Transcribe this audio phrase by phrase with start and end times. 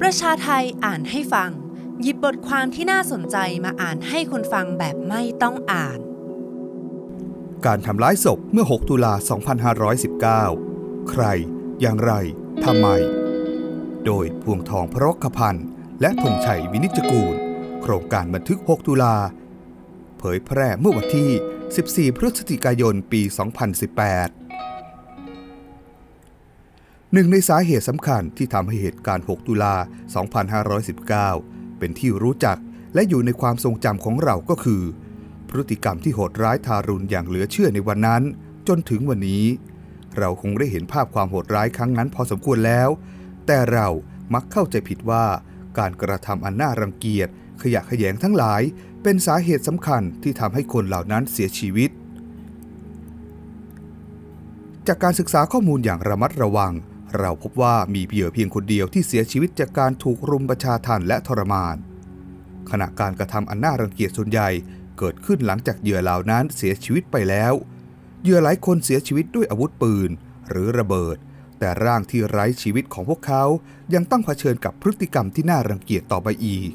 [0.00, 1.50] ประชาไทยอ่านให้ฟัง
[2.02, 5.98] หยิบบทความที่น่าสนใจมาอ่านให้คนฟังแบบไม่ต้องอ่าน
[7.66, 9.14] การทำร้ายศพเมื่อ 6 ตุลา
[10.50, 11.24] 2519 ใคร
[11.80, 12.12] อย่างไร
[12.64, 12.88] ทำไม
[14.06, 15.66] โดยพวงทองพระกพันธ์
[16.00, 17.34] และธงชัยวินิจกูล
[17.82, 19.16] โครงการบันทึก 6 ตุลา
[20.18, 21.30] เผยแพร่เมื่อวันที่
[22.10, 23.22] 14 พฤศจิกายน ปี
[23.86, 24.47] 2018
[27.12, 29.74] หนึ่งในสาเหตุสำคัญที่ทำให้เหตุการณ์ 6 ตุลา
[30.96, 32.58] 2519 เป็นที่รู้จัก
[32.94, 34.82] และอยู่ในความทรงจำของเราก็คือ
[35.48, 38.22] พฤติกรรมที่โหดร้ายทารุณอย่างเหลือเชื่อในวันนั้น
[38.68, 39.44] จนถึงวันนี้
[40.18, 42.88] เราคงได้เห็นภาพความโหดร้ายครั้งนั้นพอสมควรแล้ว
[43.46, 43.88] แต่เรา
[44.34, 45.24] มักเข้าใจผิดว่า
[45.78, 47.28] การกระทำอันน่ารังเกียจ
[47.62, 48.62] ขยะแขยงทั้งหลาย
[49.02, 51.90] เป็นสาเหตุสำคัญที่ทำให้คนเหล่านั้นเสียชีวิต
[54.86, 56.72] จากการศึกษาข้อมูลอย่างระมัดระวัง
[57.18, 61.76] เราพบว่ามีเหยื่อเพียงคนเดียวที่เสียชีวิตจากการถูกรุมประชาทันและทรมาน
[62.70, 64.50] ขณะการกระทำอันน่ารังเกียจส่วนใหญ่
[64.98, 67.52] เกิดขึ้นหลังจากเหยื่อเหล่านั้นเสียชีวิตไปแล้ว
[68.22, 70.10] เหยื่อหลายคนเสียชีวิตด้วยอาวุธปืน
[70.48, 71.16] หรือระเบิด
[71.58, 73.44] แต่ร่างที่ไร้ชีวิตของพวกเขา
[73.94, 76.70] ยังต้องเผชิญกับพฤติกรรมที่น่ารังเกียจต่อไปอีก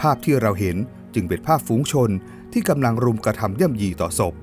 [0.00, 0.76] ภาพที่เราเห็น
[1.14, 2.10] จึงเป็นภาพฝูงชน
[2.52, 4.34] ที่กำลังรุมกระทำย่ำยีต่อศพ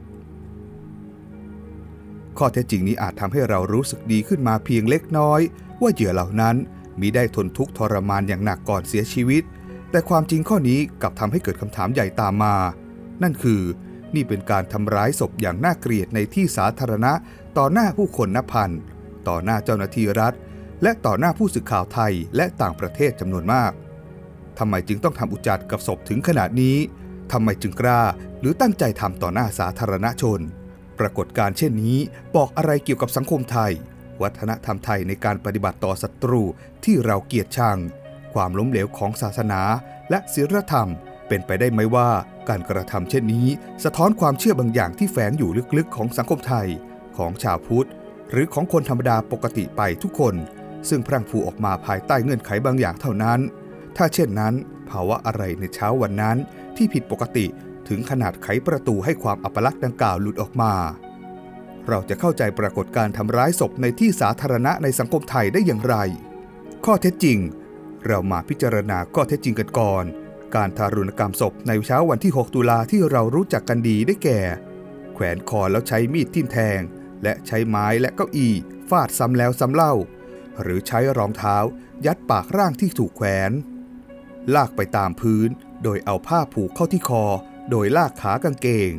[2.37, 5.41] ข้อเท็จจริงนี้อาจทำให้เรารู้สึกดีขึ้นมาเพียงเล็กน้อย
[5.81, 6.55] ว่าเหยื่อเหล่านั้น
[6.99, 9.43] มิได้ทนทุกข์ทรมานอย่างหนักก่อนเสียชีวิต
[9.91, 12.55] แต่ความจริงข้อนี้กลับทำให้เกิดคำถามใหญ่ตามมา
[13.23, 13.61] นั่นคือ
[14.15, 17.13] นี่เป็นการทำร้ายศพอย่างน่าเกลียดในที่สาธารณะ
[17.57, 18.71] ต่อหน้าผู้คนนับพัน
[19.27, 20.33] ต่อหน้าเจ้าหน้าที่รัฐ
[20.83, 23.71] และต่อหน้าผู้สื่อข่าวไทยและต่างประเทศจำนวนมาก
[24.59, 26.77] ทำไมจึงต้องทำอุจจารกับศพถึงขนาดนี้
[27.31, 28.01] ทำไมจึงกล้า
[28.39, 30.39] หรือตั้งใจทำต่อหน้าสาธารณชน
[30.99, 31.97] ปรากฏการเช่นนี้
[32.35, 33.71] บอกอะไรเกี่ยวกับสังคมไทย
[34.21, 36.41] วัฒนธรรมไทยในการปฏิบัติต่อศัตรู
[36.85, 37.77] ที่เราเกลียดชัง
[38.33, 39.61] ความล้มเหลวของศาสนา
[40.09, 40.89] และศีลธรรม
[41.27, 42.09] เป็นไปได้ไหมว่า
[42.49, 43.47] การกระทำเช่นนี้
[43.83, 46.67] สะท้อนความเชื่อบางอย่างที่แฝงอยู่ลึกๆ ของสังคมไทย
[47.17, 47.89] ของชาวพุทธ
[48.31, 50.35] หรือของคนธรรมดาปกติไปทุกคน
[50.89, 53.39] ซึ่งพรั่งพรูออกมาภายใต้เงื่อนไขบางอย่างเท่านั้น
[53.97, 54.53] ถ้าเช่นนั้น
[54.89, 56.37] ภาวะอะไรในเช้าวันนั้น
[56.75, 57.45] ที่ผิดปกติ
[57.87, 60.73] ถึงขนาดไขประตูให้ความอัปลักษณ์ดังกล่าวหลุดออกมา
[61.87, 65.95] เราจะเข้าใจปรากฏการทำร้ายศพในที่สาธารณะในสังคมไทยได้อย่างไร
[66.85, 67.39] ข้อเท็จจริง
[68.05, 70.05] เรามาพิจารณาข้อเท็จจริงกันก่อน
[70.55, 74.41] การทารุณกรรมศพในเช้าวันที่ 6 ตุลาที่เรารู้จักกันดีได้แก่
[75.13, 76.79] แขวนคอแล้วใช้มีดทิ่มแทง
[77.23, 78.53] และใช้ไม้และเก้าอี้
[78.89, 79.93] ฟาดซ้ำแล้วซ้ำเล่า
[80.61, 81.57] หรือใช้รองเท้า
[82.05, 83.51] ยัดปากร่างที่ถูกแขวน
[84.55, 85.49] ลากไปตามพื้น
[85.83, 87.25] โดยเอาผ้าผูกเข้าที่คอ
[87.69, 88.93] โดยลากขากางเกง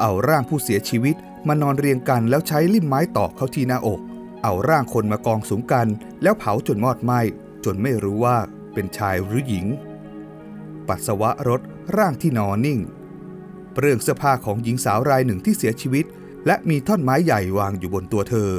[0.00, 1.16] เอาร่างผู้เสียชีวิต
[1.48, 4.00] มานอนเรียงกันแล้วใช้ลิ่มไม้ตอกเข้าที่หน้าอก
[4.42, 5.86] เอาร่างคนมากองสุมกัน
[6.22, 7.20] แล้วเผาจนมอดไหม้
[7.64, 8.36] จนไม่รู้ว่า
[8.72, 9.66] เป็นชายหรือหญิง
[10.88, 11.60] ปัสสาวะรถ
[11.96, 12.80] ร่างที่นอนนิ่ง
[13.72, 16.04] เปลืองเสื้อผ้าของหญิงสาวรายหนึ่งที่เสียชีวิต
[16.46, 18.50] และมีท่อนไม้ใหญ่วางอยู่บนตัวเธอ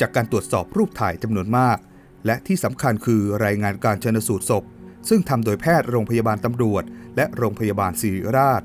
[0.00, 1.78] จากการตรวจสอบรูปถ่ายจำนวนมาก
[2.26, 4.64] และที่สำคัญคือรายงานการชนสูตรศพ
[5.08, 6.84] ซึ่งทำโดยแพทย์โรงพยาบาลตำรวจ
[7.16, 8.62] และโรงพยาบาลศิริราช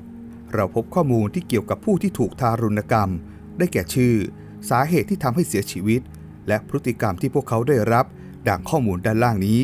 [0.54, 3.10] เราพบข้อมูลที่เกี่ยวกับผู้ที่ถูกทารุณกรรม
[3.58, 4.14] ได้แก่ชื่อ
[4.70, 6.00] สาเหตุที่ทำให้เสียชีวิต
[6.48, 8.06] และพฤติกรรมที่พวกเขาได้รับ
[8.48, 9.60] ดังข้อมูลด้านล่างนี้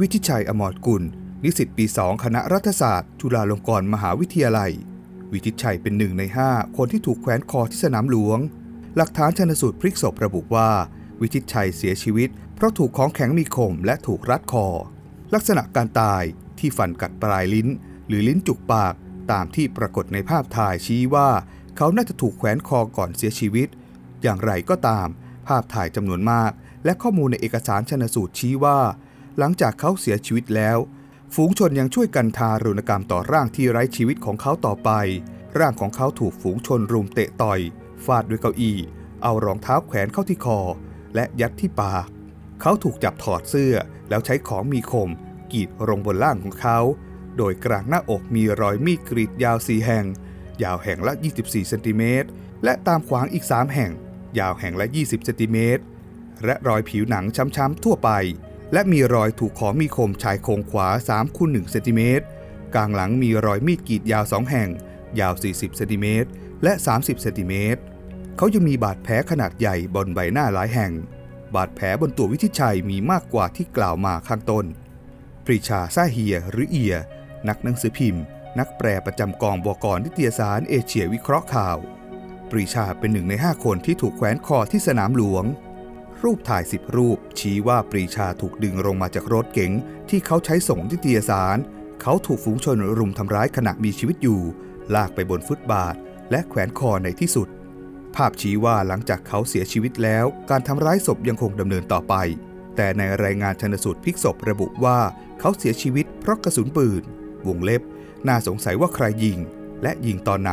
[0.00, 1.02] วิทิชัยอมรกุล
[1.44, 4.72] นิสิตปี 2 คณะรัฐศาสตร์ จุฬาลงกรณ์มหาวิทยาลัย
[5.32, 8.38] วิทิชัยเป็นหนึ่งใน 5 คนที่ถูกแขวนคอที่สนามหลวง
[8.96, 10.70] หลักฐานชนสูตรพลิกศพระบุว่า
[11.20, 14.66] วิทิชัยเสียชีวิต เพราะถูกของแข็งมีคมและถูกรัดคอ
[15.34, 16.22] ลักษณะการตาย
[16.58, 17.68] ที่ฟันกัดปลายลิ้น
[18.08, 18.94] หรือลิ้นจุกปาก
[19.32, 21.28] ตามที่ปรากฏในภาพถ่ายชี้ว่า
[21.76, 23.68] เขาน่าจะถูกแขวนคอก่อนเสียชีวิต
[24.22, 25.08] อย่างไรก็ตาม
[25.48, 26.52] ภาพถ่ายจำนวนมาก
[26.84, 28.78] และข้อมูลในเอกสารชนสูตรชี้ว่า
[29.38, 30.78] หลังจากเขาเสียชีวิตแล้ว
[31.34, 34.90] ฝูงชนยังช่วยกันทารุณกรรมต่อร่างที่ไร้ชีวิตของเขาต่อไป
[35.58, 37.60] ร่างของเขาถูกฝูงชนรุมเตะต่อย
[38.04, 38.78] ฟาดด้วยเก้าอี้
[39.22, 40.60] เอารองเท้าแขวนเข้าที่คอ
[41.14, 42.06] และยัดที่ปาก
[42.60, 43.74] เขาถูกจับถอดเสื้อ
[44.10, 45.10] แล้วใช้ของมีคม
[45.52, 46.78] กรีดลงบนล่างของเขา
[47.36, 50.04] โดยกลางหน้าอกมีรอยมีดกรีดยาวสี่แห่ง
[50.62, 51.12] ยาวแห่งละ
[51.42, 52.28] 24เซนติเมตร
[52.64, 53.90] และตามขวางอีก 3 แห่ง
[54.38, 55.82] ยาวแห่งละ 20เซนติเมตร
[56.44, 57.24] และรอยผิวหนัง
[57.56, 58.10] ช้ำๆทั่วไป
[58.72, 62.24] และมีรอยถูกของมีคมชายโครงขวา3คูณ1เซนติเมตร
[62.74, 64.68] กลางหลังมีรอยมีดกรีดยาว 2 แห่ง
[65.20, 66.28] ยาว 40เซนติเมตร
[66.62, 67.80] และ 30เซนติเมตร
[68.36, 70.92] เขายังมีบาดแผลขนาดใหญ่บนใบหน้าหลายแห่ง
[71.54, 74.64] บาดแผลบนตัววิทิชัยมีมากกว่าที่กล่าวมาข้างต้น
[75.44, 76.94] ปรีชาซาเฮียหรือเอีย
[77.48, 78.24] นักหนังสือพิมพ์
[78.58, 81.78] นักแปลประจำกองบกนิตยสารเอเชียวิเคราะห์ข่าว
[82.50, 85.44] ปรีชาเป็นหนึ่งในห้าคนที่ถูกแขวนคอที่สนามหลวง
[86.22, 89.72] รูปถ่ายสิบรูป ชี้ว่าปรีชาถูกดึงลงมาจากรถเก๋ง
[90.08, 91.58] ที่เขาใช้ส่งนิตยสาร
[92.02, 94.40] เขาถูกฝูงชนรุมทำร้ายขณะมีชีวิตอยู่
[94.94, 95.94] ลากไปบนฟุตบาท
[96.30, 97.48] และแขวนคอในที่สุด
[98.16, 102.14] ภาพชี้ว่าหลังจากเขาเสียชีวิตแล้ว การทำร้ายศพยังคงดำเนินต่อไป
[102.76, 104.98] แต่ในรายงานชนสูตรพลิกศพระบุว่า
[105.40, 107.02] เขาเสียชีวิตเพราะกระสุนปืน
[107.46, 107.82] วงเล็บ
[108.28, 109.38] น่าสงสัยว่าใครยิง
[109.82, 110.52] และยิงตอนไหน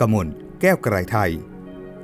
[0.00, 0.28] กมล
[0.60, 1.30] แก้วกระไรไทย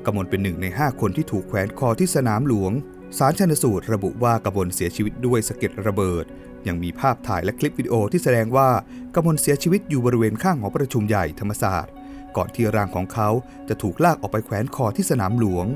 [0.06, 2.72] กมลเป็นหนึ่งใน 5 คนที่ถูกแขวนคอที่สนามหลวง
[3.18, 6.24] สารชนสูตรระบุว่ากมลเสียชีวิตด้วยสะเก็ดระเบิด
[6.68, 8.68] ยังมีภาพถ่ายและคลิปวิดีโอที่แสดงว่า
[9.14, 11.92] กมลเสียชีวิตอยู่บริเวณข้างหอประชุมใหญ่ธรรมศาสตร์
[12.36, 13.28] ก่อนที่ร่างของเขา
[13.68, 15.66] จะถูกลากออกไปแขวนคอที่สนามหลวง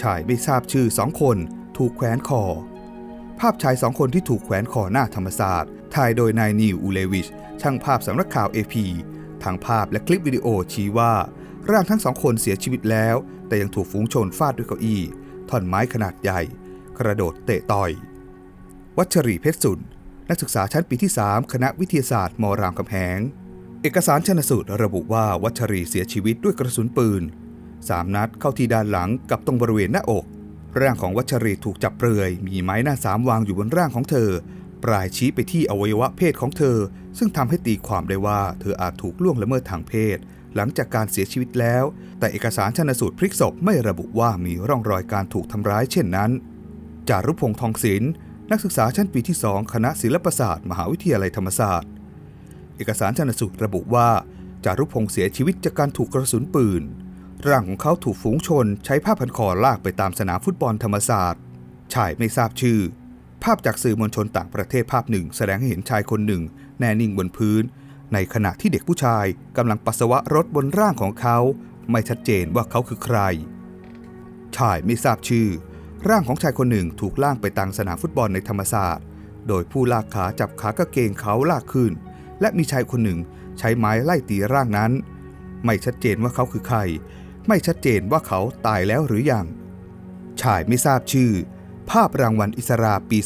[0.00, 1.36] ชายไม่ทราบชื่อสองคน
[1.78, 2.42] ถูกแขวนคอ
[3.40, 7.28] ภาพชายสองคนที่ถูกแขวนคอหน้าธรรมศาสตร์ถ่ายโดยนายนิวอูเลวิช
[7.60, 8.74] ช่างภาพสำนักข่าว AP
[9.42, 11.12] ทางภาพและคลิปวิดีโอชี้ว่า
[11.70, 13.16] ร่างทั้งสองคนเสียชีวิตแล้ว
[13.48, 15.02] แต่ยังถูกฝูงชนฟาดด้วยเก้าอี้
[15.48, 16.40] ท่อนไม้ขนาดใหญ่
[16.98, 17.90] กระโดดเตะต่อย
[18.96, 19.80] วัชรีเพชรสุน
[20.28, 23.18] นักศึกษาชั้นปีที่ 3 คณะวิทยาศาสตร์มรามคำแหง
[23.82, 27.22] เอกสารชนสูตรระบุว่าวัชรีเสียชีวิตด้วยกระสุนปืน
[27.70, 30.24] 3นัดเข้าที่ด้านหลังกับตรงบริเวณหน้าอก
[30.80, 34.30] ร่างของวัชรีถูกจับเปลือย มีไม้หน้าสามวางอยู่บนร่างของเธอ
[34.84, 36.78] ปลายชี้ไปที่อวัยวะเพศของเธอ
[37.18, 40.18] ซึ่งทำให้ตีความได้ว่าเธออาจถูกล่วงละเมิดทางเพศ
[40.54, 41.84] หลังจากการเสียชีวิตแล้ว
[42.18, 46.30] แต่เอกสารชนสูตรพลิกศพไม่ระบุว่ามีร่องรอยการถูกทำร้ายเช่นนั้น
[47.08, 48.12] จารุพงษ์ทองศิลป์
[48.50, 51.90] นักศึกษาชั้นปีที่2คณะศิลปศาสตร์ มหาวิทยาลัยธรรมศาสตร์
[52.78, 54.08] เอกสารชนสูตรระบุว่า
[54.64, 56.82] จารุพงษ์เสียชีวิตจากการถูกกระสุนปืน
[57.48, 61.42] ร่างของเขาถูกฝูงชนใช้ผ้าพันคอลากไปตามสนามฟุตบอลธรรมศาสตร์
[61.94, 62.80] ชายไม่ทราบชื่อ
[63.42, 66.42] ภาพจากสื่อมวลชนต่างประเทศภาพหนึ่ง แสดงให้เห็นชายคนหนึ่ง
[66.78, 67.62] แน่นิ่งบนพื้น
[68.12, 69.24] ในขณะที่เด็กผู้ชาย
[69.56, 71.38] กำลังปัสสาวะรถบนร่างของเขา
[71.90, 73.18] ไม่ชัดเจนว่าเขาคือใคร
[74.56, 75.48] ชายไม่ทราบชื่อ
[76.08, 79.04] ร่างของชายคนหนึ่งถูกลางไปตามสนามฟุตบอลในธรรมศาสตร์
[79.48, 81.92] โดยผู้ลากขาจับขากางเกงเขาลากขึ้น
[82.40, 83.18] และมีชายคนหนึ่ง
[83.58, 84.92] ใช้ไม้ไล่ตีร่างนั้น
[85.64, 86.78] ไม่ชัดเจนว่าเขาคือใคร
[87.48, 89.46] ไม่ชัดเจนว่าเขาตายแล้วหรือยัง
[90.42, 91.32] ชายไม่ทราบชื่อ
[91.90, 93.18] ภาพรางวัลอิสราปี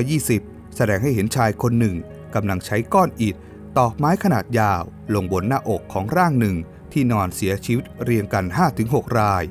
[0.00, 1.96] 2520 แสดงให้เห็นชายคนหนึ่ง
[2.34, 3.36] กำลังใช้ก้อนอิฐ
[3.78, 4.82] ตอกไม้ขนาดยาว
[5.14, 6.56] ลงบนหน้าอกของร่างหนึ่ง
[6.92, 8.44] ที่นอนเสียชีวิตเรียงกัน
[8.82, 9.44] 5-6 ราย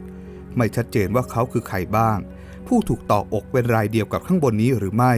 [0.57, 2.19] ไม่ชัดเจนว่าเขาคือใครบ้าง
[2.67, 5.13] ผู้ถูกตอกอกเป็นรายเดียวกับข้างบนนี้หรือไม่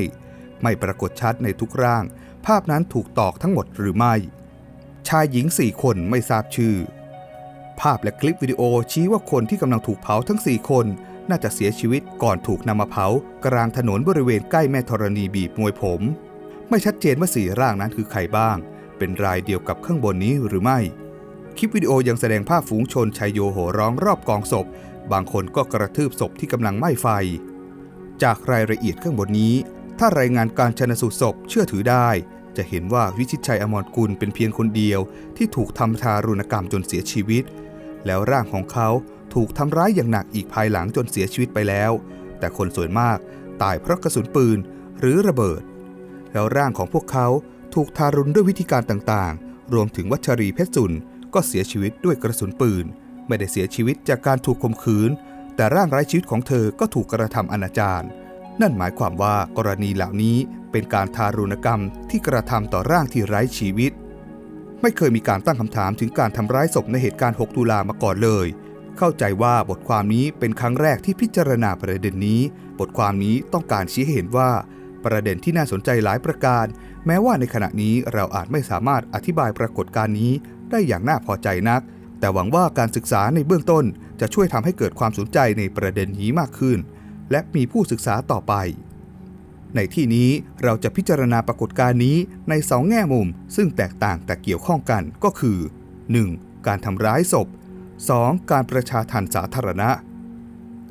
[0.64, 2.04] ไม่ปรากฏชัดในทุกร่าง
[2.46, 4.14] ภาพนั้นถูกตอกทั้งหมดหรือไม่
[5.08, 6.76] ชายหญิงสี่คนไม่ทราบชื่อ
[7.80, 8.62] ภาพและคลิปวิดีโอ
[8.92, 10.86] ชี้ว่าคนที่กำลังถูกเผาทั้ง4คน
[11.30, 13.08] น่าจะเสียชีวิตก่อนถูกนำมาเผา
[13.46, 16.02] กลางถนนบริเวณใกล้แม่ธรณีบีบมวยผม
[16.70, 18.58] ไม่ชัดเจนว่าสี่ร่างนั้นคือใครบ้าง
[18.98, 20.80] เป็นรายเดียวกับข้างบนนี้หรือไม่
[21.58, 24.66] คลิปวิดีโอยังแสดงภาพฝูงชนชายโยโห่ร้องรอบกองศพ
[25.12, 27.08] บางคนก็กระทืบศพที่กำลังไหม้ไฟ
[28.24, 29.56] จากรายละเอียดข้างบนนี้
[30.00, 32.10] ถ้ารายงานการชนสูตรศพเชื่อถือได้
[32.58, 35.00] จะเห็นว่าวิชิตชัยอมรกุลเป็นเพียงคนเดียว
[35.38, 37.44] ที่ถูกทำทารุณกรรมจนเสียชีวิต
[38.06, 38.90] แล้วร่างของเขา
[39.34, 41.92] ถูกทำร้ายอย่างหนักอีกภายหลังจนเสียชีวิตไปแล้ว
[42.40, 43.18] แต่คนส่วนมาก
[43.62, 44.58] ตายเพราะกระสุนปืน
[45.00, 45.62] หรือระเบิด
[46.34, 47.28] แล้วร่างของพวกเขา
[47.76, 50.92] ถูกทารุณด้วยวิธีการต่างๆ รวมถึงวัชรีเพชรจุน
[51.34, 52.86] ก็เสียชีวิตด้วยกระสุนปืน
[53.28, 55.10] ไม่ได้เสียชีวิตจากการถูกข่มขืน
[55.56, 58.06] แต่ร่างไร้ชีวิตของเธอก็ถูกกระทำอนาจาร
[58.62, 60.38] นั่นหมายความว่ากรณีเหล่านี้
[60.72, 63.92] เป็นการทารุณกรรมที่กระทำต่อร่างที่ไร้ชีวิต
[64.82, 68.48] ไม่เคยมีการตั้งคำถามถึงการทำร้ายศพในเหตุการณ์ 6 ตุลามาก่อนเลย
[68.98, 72.42] เข้าใจว่าบทความนี้เป็นครั้งแรกที่พิจารณาประเด็นนี้
[72.80, 74.52] บทความนี้ต้องการชี้ให้เห็นว่า
[75.06, 76.66] ประเด็นที่น่าสนใจหลายประการ
[77.06, 80.32] แม้ว่าในขณะนี้เราอาจไม่สามารถอธิบายปรากฏการณ์นี้
[80.72, 81.82] ได้อย่างน่าพอใจนัก
[82.20, 83.86] แต่หวังว่าการศึกษาในเบื้องต้น
[84.22, 86.78] จะช่วยทำให้เกิดความสนใจในประเด็นนี้มากขึ้น
[87.32, 88.54] และมีผู้ศึกษาต่อไป
[89.76, 90.30] ในที่นี้
[90.64, 92.18] เราจะพิจารณาปรากฏการณ์นี้
[92.50, 95.60] ในสองแง่มุม ซึ่งแตกต่างแต่เกี่ยวข้องกันก็คือ
[96.12, 96.68] 1.
[96.68, 97.48] การทำร้ายศพ
[98.00, 98.52] 2.
[98.52, 99.90] การประชาทันสาธารณะ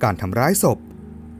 [0.03, 0.79] การทำร้ายศพ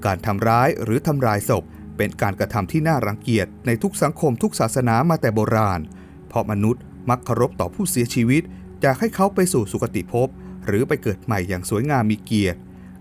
[0.07, 1.65] การทำร้ายหรือทำลายศพ
[1.97, 5.81] เป็นการกระทำที่น่ารังเกียจในทุกสังคมทุกศาสนามาแต่โบราณ
[6.29, 8.43] เพราะมนุษย์มักเคารพต่อผู้เสียชีวิต
[8.81, 10.29] อยากให้เขาไปสู่สุคติภพ
[10.67, 12.59] หรือไปเกิดใหม่อย่างสวยงามมีเกียรติ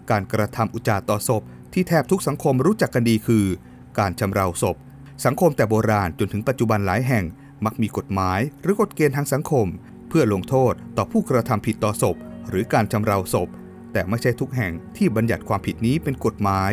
[0.10, 3.46] การกระทำอุจจาต่อศพ ที่แทบทุกสังคมรู้จักกันดีคือ
[4.00, 4.78] การชำเราศพ
[5.26, 7.26] สังคมแต่โบราณจนถึงปัจจุบันหลายแห่ง
[7.66, 9.68] มักมีกฎหมายหรือกฎเกณฑ์ทางสังคม
[10.08, 12.18] เพื่อลงโทษต่อผู้กระทำผิดต่อศพ
[12.50, 13.50] หรือการชำเราศพ
[13.94, 16.72] แต่ไม่ใช่ทุกแห่งที่บัญญัติความผิดนี้เป็นกฎหมาย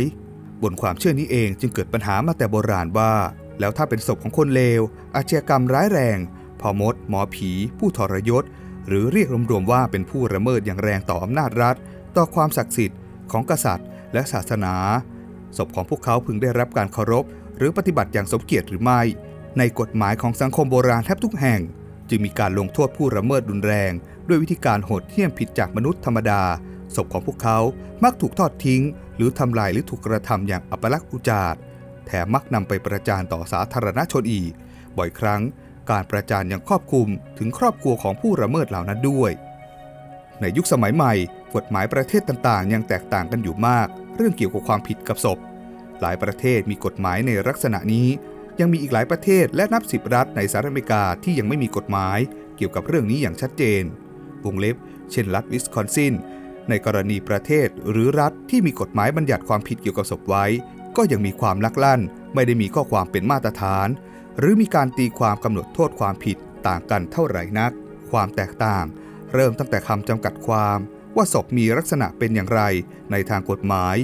[0.62, 3.12] บนความเชื่อนี้เองจึงเกิดปัญหามาแต่โบราณว่า
[3.60, 4.80] แล้วถ้าเป็นศพของคนเลว
[5.16, 6.18] อาชญากรรมร้ายแรง
[6.60, 8.44] พอมด หมอผี ผู้ทรยศ
[8.88, 11.76] หรือเรียกรวมๆว่าเป็นผู้ละเมิดอย่างแรงต่ออำนาจรัฐ
[12.16, 12.98] ต่อความศักดิ์สิทธิ์
[13.32, 14.74] ของกษัตริย์ และศาสนา
[15.56, 17.24] ศพของพวกเขาพึงได้รับการเคารพ
[17.56, 19.00] หรือปฏิบัติอย่างสมเกียรติหรือไม่
[19.58, 21.60] ในกฎหมายของสังคมโบราณแทบทุกแห่ง
[22.08, 23.92] จึงมีการลงโทษผู้ละเมิดรุนแรง
[24.28, 26.42] ด้วยวิธีการโหดเหี้ยมผิดจากมนุษย์ธรรมดา
[26.96, 27.58] ศพของพวกเขา
[28.04, 28.82] มักถูกทอดทิ้ง
[29.16, 31.60] หรือทำลายหรือถูกกระทำอย่างอัปลักษณ์อุจาร์
[32.06, 34.52] แถมมักนำไปประจานต่อสาธารณชนอีก
[34.96, 35.40] บ่อยครั้ง
[35.90, 39.30] การประจานยังครอบคลุมถึงครอบครัวของผู้ละเมิดเหล่านั้นด้วย
[40.40, 41.12] ในยุคสมัยใหม่
[41.54, 45.38] กฎหมายประเทศต่างๆ ยังแตกต่างกันอยู่มาก เรื่องเกี่ยวกับความผิดกับศพ
[46.00, 48.08] หลายประเทศมีกฎหมายในลักษณะนี้
[48.60, 52.18] ยังมีอีกหลายประเทศและนับสิบรัฐในสหรัฐอเมริกาที่ยังไม่มีกฎหมาย
[52.56, 53.82] เกี่ยวกับเรื่องนี้อย่างชัดเจน
[54.44, 54.76] วงเล็บ
[55.12, 56.14] เช่นรัฐวิสคอนซิน
[56.68, 60.46] ในกรณีประเทศหรือรัฐที่มีกฎหมายบัญญัติความผิดเกี่ยวกับศพไว้
[60.96, 62.00] ก็ยังมีความลักลั่น
[62.34, 63.88] ไม่ได้มีข้อความเป็นมาตรฐาน
[64.38, 67.72] หรือมีการตีความกำหนดโทษความผิดต่างกันเท่าไหร่นัก
[68.10, 68.84] ความแตกต่าง
[69.32, 70.78] เริ่มตั้งแต่คำจำกัดความ
[71.16, 72.62] ว่าศพมีลักษณะเป็นอย่างไร
[73.10, 73.96] ในทางกฎหมาย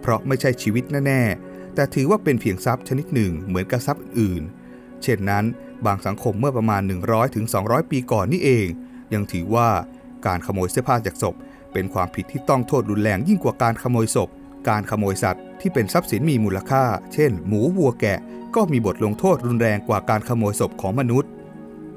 [0.00, 4.42] เพราะไม่ใช่ชีวิตแน่ๆ แต่ถือว่าเป็นเพียงทรัพย์ชนิดหนึ่งเหมือนกับทรัพย์อื่น
[5.02, 5.44] เช่นนั้น
[5.86, 6.82] บางสังคมเมื่อประมาณ
[7.36, 8.66] 100-200 ปีก่อนนี่เอง
[9.14, 9.68] ยังถือว่า
[10.26, 11.34] การขโมยเสื้อผ้าจากศพ
[11.72, 14.28] เป็นความผิดที่ต้องโทษรุนแรงยิ่งกว่าการขโมยศพ
[14.68, 18.18] การขโมยสัตว์ที่เป็นทรัพย์สินมีมูลค่า เช่น หมูวัวแกะ
[18.54, 21.30] ก็มีบทลงโทษรุนแรงกว่าการขโมยศพของมนุษย์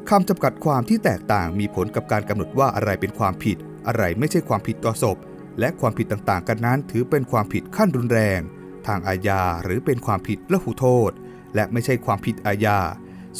[0.09, 3.57] คำจำกัดความที่แตกต่างมีผลกับการกำหนดว่าอะไรเป็นความผิด
[3.87, 5.17] อะไรไม่ใช่ความผิดต่อศพ
[5.59, 8.39] และความผิดต่างๆ กันนั้นถือเป็นความผิดขั้นรุนแรง
[8.87, 11.11] ทางอาญาหรือเป็นความผิดละหุโทษ
[11.55, 12.79] และไม่ใช่ความผิดอาญา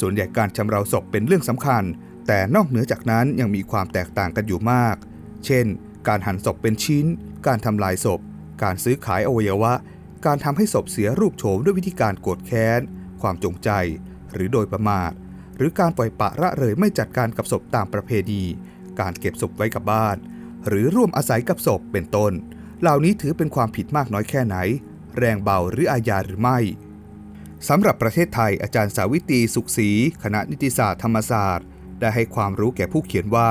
[0.00, 1.84] ส่วนใหญ่การชำเราศพเป็นเรื่องสำคัญ
[2.26, 4.96] แต่นอกเหนือจากนั้นยังมีความแตกต่างกันอยู่มาก
[5.46, 5.66] เช่น
[6.08, 7.06] การหั่นศพเป็นชิ้น
[7.46, 8.20] การทำลายศพ
[8.62, 9.72] การซื้อขายอวัยวะ
[10.26, 12.80] การทำให้ศพเสียรูปโฉมด้วยวิธีการโกรธแค้น
[13.20, 13.70] ความจงใจ
[14.34, 15.12] หรือโดยประมาท
[15.56, 18.42] หรือการปล่อยปะละเลยไม่จัดการกับศพตามประเพณี
[19.00, 20.16] การเก็บศพไว้กับบ้าน
[20.68, 22.32] หรือร่วมอาศัยกับศพเป็นต้น
[22.80, 24.56] เหล่านี้ถือเป็นความผิดมากน้อยแค่ไหน
[25.18, 26.58] แรงเบาหรืออาญาหรือไม่
[27.68, 29.90] สำหรับประเทศไทยอาจารย์สาวิตรีสุขศรี
[30.22, 31.66] คณะนิติศาสตร์ธรรมศาสตร์
[32.00, 33.50] ได้ให้ความรู้แก่ผู้เขียนว่า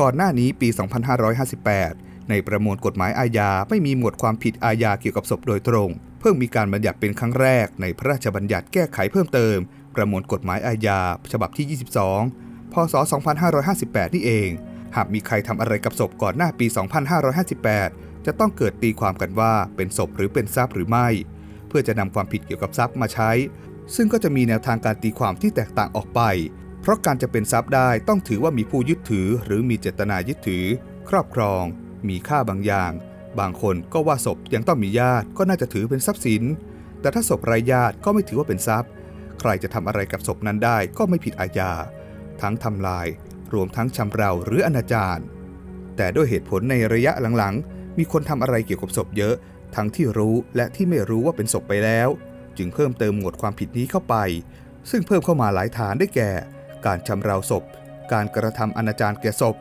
[0.00, 0.68] ก่อนหน้านี้ปี
[1.48, 9.56] 2558 ในประมวลกฎหมายอาญาไม่มีหมวดความผิดอาญาเกี่ยวกับศพโดยตรง เพิ่งมีการบัญญัติเป็นครั้งแรกในพระราชบัญญัติแก้ไขเพิ่มเติม
[9.94, 11.00] ประมวลกฎหมายอาญา
[11.32, 11.78] ฉบับที่
[12.22, 12.94] 22 พศ
[13.54, 14.48] 2558 นี่เอง
[14.96, 16.66] หากมีใครทำอะไรกับศพก่อนหน้าปี
[17.46, 21.08] 2558 จะต้องเกิดตีความกันว่าเป็นศพหรือเป็นทรัพย์หรือไม่
[21.68, 23.30] เพื่อจะนำความผิดเกี่ยวกับทรัพย์มาใช้
[23.94, 26.20] ซึ่งก็จะมีแนวทางการตีความที่แตกต่างออกไป
[26.80, 30.64] เพราะการจะเป็นทรัพย์ได้ต้องถือว่ามีผู้ยึดถือ หรือมีเจตนายึดถือ
[31.08, 31.62] ครอบครอง
[32.08, 32.92] มีค่าบางอย่าง
[33.40, 36.42] บางคนก็ว่าศพยังต้องมีญาติก็น่าจะถือเป็นทรัพย์สิน
[37.00, 38.90] แต่ถ้าศพไร้ญาติก็ไม่ถือว่าเป็นทรัพย์
[39.40, 41.72] ใครจะทำอะไรกับศพนั้นได้ก็ไม่ผิดอาญา
[42.40, 43.06] ทั้งทำลาย
[43.54, 45.22] รวมทั้งชำเราหรืออนาจาร
[45.96, 49.34] แต่ด้วยเหตุผลในระยะหลังๆ มีคนทำอะไรเกี่ยวกับศพเยอะ
[49.74, 52.08] ทั้งที่รู้และที่ไม่รู้ว่าเป็นศพไปแล้ว
[52.58, 54.16] จึงเพิ่มเติมหมวดความผิดนี้เข้าไป
[54.90, 56.30] ซึ่งเพิ่มเข้ามาหลายฐานได้แก่
[56.86, 57.64] การชำเราศพ
[58.12, 59.56] การกระทำอนาจารแก่ศพ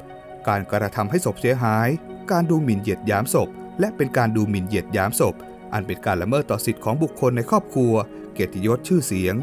[0.47, 1.89] การกระทำให้ศพเสียหาย
[2.31, 5.35] การดูหมิ่นเหยียดหยามศพ และเป็นการดูหมิ่นเหยียดหยามศพ
[5.73, 7.93] อันเป็นการละเมิดต่อสิทธิของบุคคลในครอบครัว
[8.33, 9.35] เกียรติยศชื่อเสียง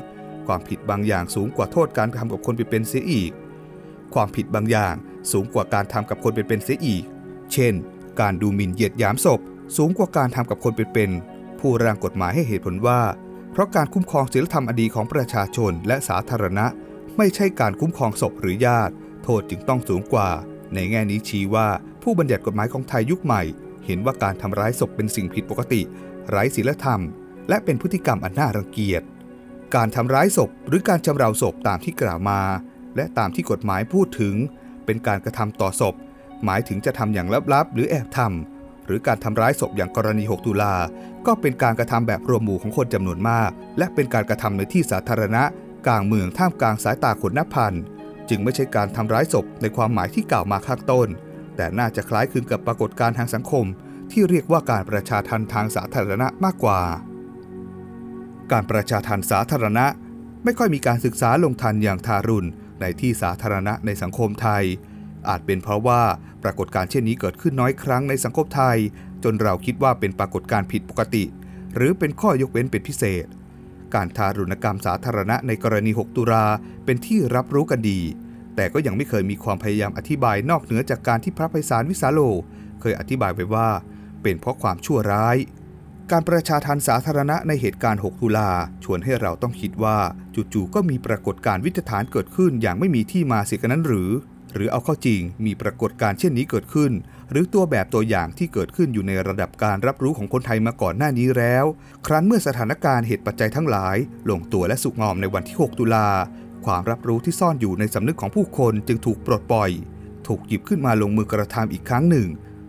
[0.47, 3.33] ความผิดบางอย่างสูงกว่าโทษการทำกับคนไปเป็นเสียอีก
[4.15, 4.95] ความผิดบางอย่าง
[5.31, 7.05] สูงกว่าการทำกับคนเป็นๆเสียอีก
[7.53, 7.75] เช่น
[8.21, 9.41] การดูหมิ่นเหยียดหยามศพ
[9.77, 13.01] สูงกว่าการทำกับคนเป็นๆผู้ร่างกฎหมายให้เหตุผลว่า
[13.53, 16.67] เพราะการคุ้มครองศีลธรรมอดีของประชาชนและสาธารณะ
[17.17, 18.95] ไม่ใช่การคุ้มครองศพหรือญาติ
[19.25, 20.29] โทษจึงต้องสูงกว่า
[20.75, 21.69] ในแง่นี้ชี้ว่า
[22.03, 23.43] ผู้บัญญัติกฎหมายของไทยยุคใหม่
[23.87, 25.81] เห็นว่าการทำร้ายศพเป็นสิ่งผิดปกติ
[26.31, 27.01] ไร้ศีลธรรม
[27.49, 29.03] และเป็นพฤติกรรมอันน่ารังเกียจ
[29.75, 32.41] การทำร้ายศพหรือการชำเราศพตามที่กล่าวมา
[32.97, 34.35] และตามที่กฎหมายพูดถึง
[34.85, 35.95] เป็นการกระทำต่อศพ
[36.45, 40.75] หมายถึงจะทำอย่างลับๆ หรือแอบทำหรือการทำร้ายศพอย่างกรณี 6 ตุลา
[41.27, 45.43] ก็เป็นการกระทำแบบรวมหมู่ของคนจำนวนมาก และเป็นการกระทำในที่สาธารณะ
[45.87, 47.75] กลางเมืองท่ามกลางสายตาคนนับพัน
[48.29, 51.09] จึงไม่ใช่การทำร้ายศพในความหมายที่กล่าวมาข้างต้น
[51.57, 53.65] แต่น่าจะคล้ายคลึงกับปรากฏการณ์ทางสังคม
[54.13, 56.81] ที่เรียกว่าการประชาทันทางสาธารณะมากกว่า
[58.53, 59.87] การประชาทันสาธารณะ
[60.45, 62.49] ไม่ค่อยมีการศึกษาลงทันอย่างทารุณ
[62.81, 64.65] ในที่สาธารณะในสังคมไทย
[65.29, 66.03] อาจเป็นเพราะว่า
[66.43, 68.79] ปรากฏการณ์เช่นนี้เกิดขึ้นน้อยครั้งในสังคมไทย
[69.25, 71.25] จนเราคิดว่าเป็นปรากฏการณ์ผิดปกติ
[71.75, 73.27] หรือเป็นข้อยกเว้นเป็นพิเศษ
[73.95, 76.47] การทารุณกรรมสาธารณะในกรณี 6 ตุลา
[76.85, 78.01] เป็นที่รับรู้กันดี
[78.57, 82.21] แต่ก็ยังไม่เคยมีความพยายามอธิบายนอกเหนือจากการที่พระไพศาลวิสาโล
[82.81, 83.69] เคยอธิบายไว้ว่า
[84.23, 85.37] เป็นเพราะความชั่วร้าย
[86.13, 88.51] การประชาทันสาธารณะในเหตุการณ์ 6 ตุลา
[88.85, 89.99] ชวนให้เราต้องคิดว่า
[90.53, 94.11] จู่ๆก็มีปรากฏการณ์วิทยฐานเกิดขึ้นอย่างไม่มีที่มาเสียกันนั้นหรือ
[94.55, 96.93] หรือเอาเข้าจริงมีปรากฏการณ์เช่นนี้เกิดขึ้น
[97.31, 101.65] หรือตัวแบบตัวอย่างที่เกิดขึ้นอยู่ในระดับการรับรู้ของคนไทยมาก่อนหน้านี้แล้ว
[102.07, 103.97] ครั้นเมื่อสถานการณ์เหตุปัจจัยทั้งหลาย
[104.31, 106.09] ลงตัวและสุกงอมในวันที่ 6 ตุลา
[106.67, 109.71] ความรับรู้ที่ซ่อนอยู่ในสำนึกของผู้คนจึงถูกปลดปล่อย
[110.27, 112.29] ถูกหยิบขึ้นมาลงมือกระทำอีกครั้งหนึ่ง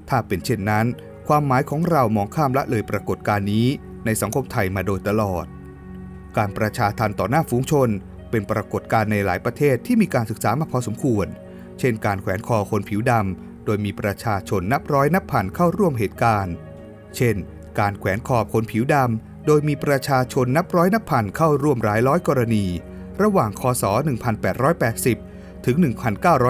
[0.10, 0.86] ถ้าเป็นเช่นนั้น
[1.27, 3.67] ความหมายของเรามองข้ามละเลยปรากฏการณ์นี้
[4.05, 5.46] ในสังคมไทยมาโดยตลอด
[6.38, 7.89] การประชาทันต่อหน้าฝูงชน
[8.29, 11.27] เป็นปรากฏการณ์ในหลายประเทศที่มีการศึกษามาพอสมควร
[11.79, 16.53] เช่น การแขวนคอคนผิวดำโดยมีประชาชนนับร้อยนับพันเข้าร่วมเหตุการณ์
[17.15, 17.36] เช่น
[17.79, 22.65] การแขวนคอคนผิวดำโดยมีประชาชนนับร้อยนับพันเข้าร่วมหลายร้อยกรณี
[23.22, 23.84] ระหว่างคศ
[24.89, 25.75] 1880 ถึง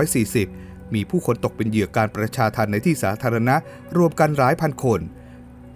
[0.01, 3.55] 1940 มีผู้คนตกเป็นเหยื่อการประชาทันในที่สาธารณะ
[3.97, 5.01] รวมกันหลายพันคน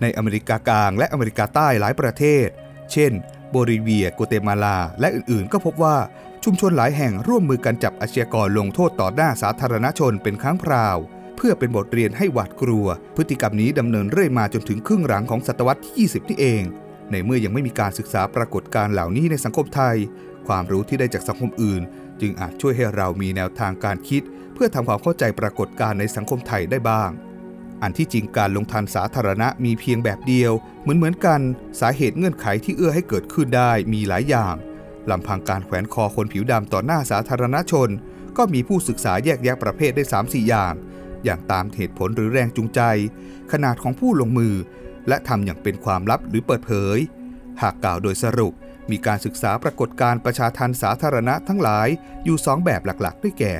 [0.02, 2.48] ในอเมริกากลางและอเมริกาใต้หลายประเทศ
[2.92, 3.12] เช่น
[3.52, 5.98] โบลิเวียโกเตมาลา และอื่นๆ ก็พบว่า
[6.44, 10.98] ชุมชนหลายแห่งร่วมมือกันจับอาชญากรลงโทษต่อหน้าสาธารณชนเป็นครั้งคราว
[11.36, 16.64] เพื่อเป็นบทเรียนให้หวาดกลัว พฤติกรรมนี้ดำเนินเรื่อยมาจนถึงครึ่งหลังของศตวรรษที่ 20 นี่เอง
[17.12, 19.96] ในเมื่อยังไม่มีการศึกษาปรากฏการเหล่านี้ในสังคมไทย
[20.48, 21.82] ความรู้ที่ได้จากสังคมอื่น
[22.22, 24.22] จึงอาจช่วยให้เรามีแนวทางการคิด
[24.64, 27.10] พื่อทำความเข้าใจปรากฏการณ์ในสังคมไทยได้บ้าง
[27.82, 30.52] อันที่จริงการลงทันสาธารณะมีเพียงแบบเดียว
[30.82, 31.42] เหมือนเหมือนกัน
[31.82, 34.56] สาเหตุเงื่อนไขที่เอื้อให้เกิดขึ้นได้มีหลายอย่าง
[35.10, 37.90] ลำพังการแขวนคอคนผิวดำต่อหน้าสาธารณชน
[38.38, 40.74] ก็มีผู้ศึกษาแยกแยะประเภทได้ 3-4 อย่าง
[41.24, 42.82] อย่างตามเหตุผลหรือแรงจูงใจ
[43.52, 44.56] ขนาดของผู้ลงมือ
[45.08, 46.98] และทำอย่างเป็นความลับหรือเปิดเผย
[47.62, 48.54] หากกล่าวโดยสรุป
[48.92, 51.88] มีการศึกษาปรากฏการประชาทันสาธารณะทั้งหลาย
[52.26, 53.56] อยู่ 2 แบบหลักๆด้วยแก่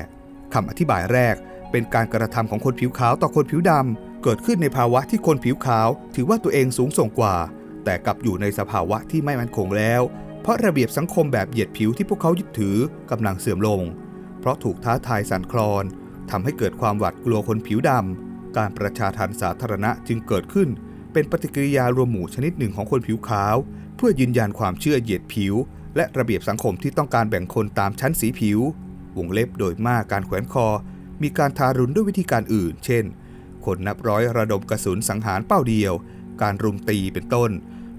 [0.54, 1.34] คำอธิบายแรก
[1.70, 7.36] เป็นการกระทำของคนผิวขาวต่อคนผิวดำเกิดขึ้นในภาวะที่คนผิวขาว ถือว่าตัวเองสูงส่งกว่า
[7.84, 10.02] แต่กลับอยู่ในสภาวะที่ไม่มั่นคงแล้ว
[10.42, 12.76] เพราะระเบียบสังคมแบบเหยียดผิวที่พวกเขายึดถือ
[13.10, 13.82] กำลังเสื่อมลง
[14.40, 15.84] เพราะถูกท้าทายสั่นคลอน
[16.30, 20.68] ทำให้เกิดความหวาดกลัวคนผิวดำการประชาทันสาธารณะจึงเกิดขึ้น
[21.12, 23.56] เป็นปฏิกิริยารวมหมู่ชนิดหนึ่งของคนผิวขาว
[23.96, 25.54] เพื่อยืนยันความเชื่อเหยียดผิว
[25.96, 28.58] และระเบียบสังคมที่ต้องการแบ่งคนตามชั้นสีผิว
[29.16, 30.66] วงเล็บโดยมากการแขวนคอ
[31.22, 33.04] มีการทารุณด้วยวิธีการอื่น เช่น
[33.64, 35.92] คนนับร้อยระดมกระสุนสังหารเป้าเดียว
[36.42, 37.50] การรุมตีเป็นต้น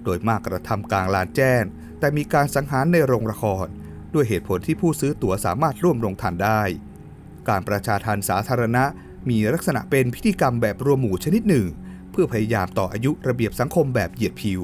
[0.03, 1.63] โดยมากกระทำกลางลานแจ้ง
[1.99, 3.67] แต่มีการสังหารในโรงละคร
[4.13, 6.61] ด้วยเหตุผลที่ผู้ซื้อตั๋วสามารถร่วมลงทันได้
[7.49, 8.83] การประชาทันสาธารณะ
[9.29, 11.65] มีลักษณะเป็นพิธีกรรมแบบรวมหมู่ชนิดหนึ่ง
[12.11, 14.61] เพื่อพยายามต่ออายุระเบียบสังคมแบบเหยียดผิว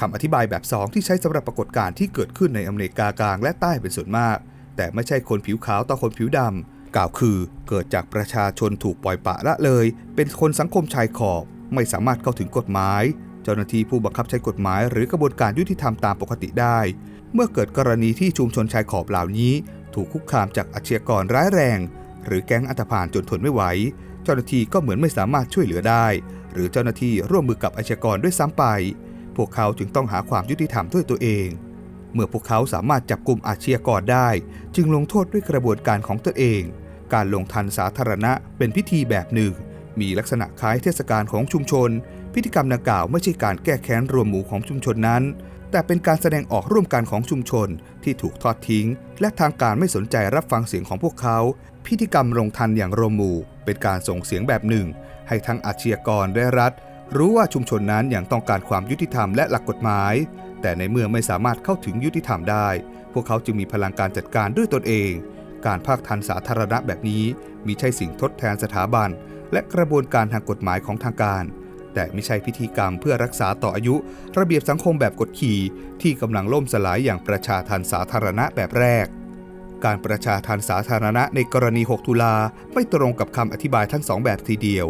[0.00, 4.38] คำอธิบายแบบ 2 ที่ใช้สำหรับปรากฏการณ์ที่เกิดขึ้นในอเมริกากลางและใต้เป็นส่วนมาก
[4.78, 7.38] แต่ไม่ใช่คนผิวขาวต่อคนผิวดำกล่าวคือ
[7.68, 11.42] เกิดจากประชาชนถูกปล่อยปะละเลย เป็นคนสังคมชายขอบ
[11.74, 13.02] ไม่สามารถเข้าถึงกฎหมาย
[13.42, 16.78] เจ้าหน้าที่ผู้บังคับใช้กฎหมาย หรือกระบวนการยุติธรรมตามปกติได้
[17.34, 19.52] เมื่อเกิดกรณีที่ชุมชนชายขอบเหล่านี้
[19.94, 21.78] ถูกคุกคามจากอาชญากรร้ายแรง
[22.26, 23.62] หรือแก๊งอันธพาลจนทนไม่ไหว
[24.24, 26.06] เจ้าหน้าที่ก็เหมือนไม่สามารถช่วยเหลือได้
[26.52, 28.64] หรือเจ้าหน้าที่ร่วมมือกับอาชญากรด้วยซ้ำไป
[29.36, 31.48] พวกเขาจึงต้องหาความยุติธรรมด้วยตัวเอง
[32.14, 34.28] เมื่อพวกเขาสามารถจับกลุ่มอาชญากรได้
[34.76, 36.62] จึงลงโทษด้วยกระบวนการของตนเอง
[37.14, 39.52] การลงทันสาธารณะเป็นพิธีแบบหนึ่ง
[40.00, 41.90] มีลักษณะคล้ายเทศกาลของชุมชน
[42.34, 45.22] พิธีกรรมดังกล่าวไม่ใช่การแก้แค้นรวมหมู่ของชุมชนนั้น
[45.70, 47.68] แต่เป็นการแสดงออกร่วมกันของชุมชน
[48.04, 48.86] ที่ถูกทอดทิ้ง
[49.20, 51.38] และทางการไม่สนใจรับฟังเสียงของพวกเขา
[51.86, 54.86] พิธีกรรมลงทันอย่างรวมหมู่ เป็นการส่งเสียงแบบหนึ่ง
[55.28, 56.72] ให้ทั้งอาชญากรและรัฐ
[57.16, 60.14] รู้ว่าชุมชนนั้นยังต้องการความยุติธรรมและหลักกฎหมาย
[60.60, 62.68] แต่ในเมื่อไม่สามารถเข้าถึงยุติธรรมได้
[63.12, 65.12] พวกเขาจึงมีพลังการจัดการด้วยตนเอง
[65.66, 67.24] การภาคทันสาธารณะแบบนี้
[67.66, 69.10] มีใช่สิ่งทดแทนสถาบัน
[69.52, 71.44] และกระบวนการทางกฎหมายของทางการ
[71.94, 73.94] แต่ไม่ใช่พิธีกรรมเพื่อรักษาต่ออายุ
[74.38, 75.60] ระเบียบสังคมแบบกดขี่
[76.02, 79.06] ที่กำลังล่มสลายอย่างประชาทันสาธารณะแบบแรก
[79.84, 82.34] การประชาทันสาธารณะในกรณี 6 ตุลา
[82.72, 84.86] ไม่ตรงกับคำอธิบายทั้งสองแบบทีเดียว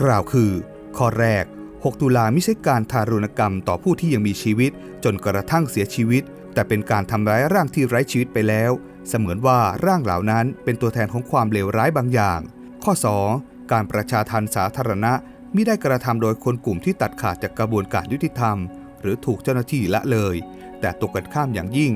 [0.00, 0.50] กล่าวคือ
[0.96, 1.44] ข้อแรก
[1.82, 4.70] 6 ตุลาไม่ใช่การทารุณกรรมต่อผู้ที่ยังมีชีวิต
[5.04, 6.22] จนกระทั่งเสียชีวิต
[6.54, 8.70] แต่เป็นการทำร้ายร่างที่ไร้ชีวิตไปแล้ว
[9.08, 12.40] เสมือนว่าร่างเหล่านั้นเป็นตัวแทนของความเลวร้ายบางอย่าง
[12.84, 12.92] ข้อ
[13.32, 13.72] 2.
[13.72, 15.12] การประชาทันสาธารณะ
[15.54, 18.56] มิได้กระทำโดยคนกลุ่มที่ตัดขาดจากกระบวนการยุติธรรม
[19.00, 20.36] หรือถูกเจ้าหน้าที่ละเลย
[20.80, 21.92] แต่ตกกันข้ามอย่างยิ่ง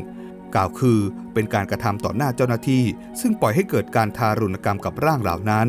[0.54, 1.00] กล่าวคือ
[1.34, 2.84] เป็นการกระทำต่อหน้าเจ้าหน้าที่
[3.20, 5.68] ซึ่งปล่อยให้เกิดการทารุณกรรมกับร่างเหล่านั้น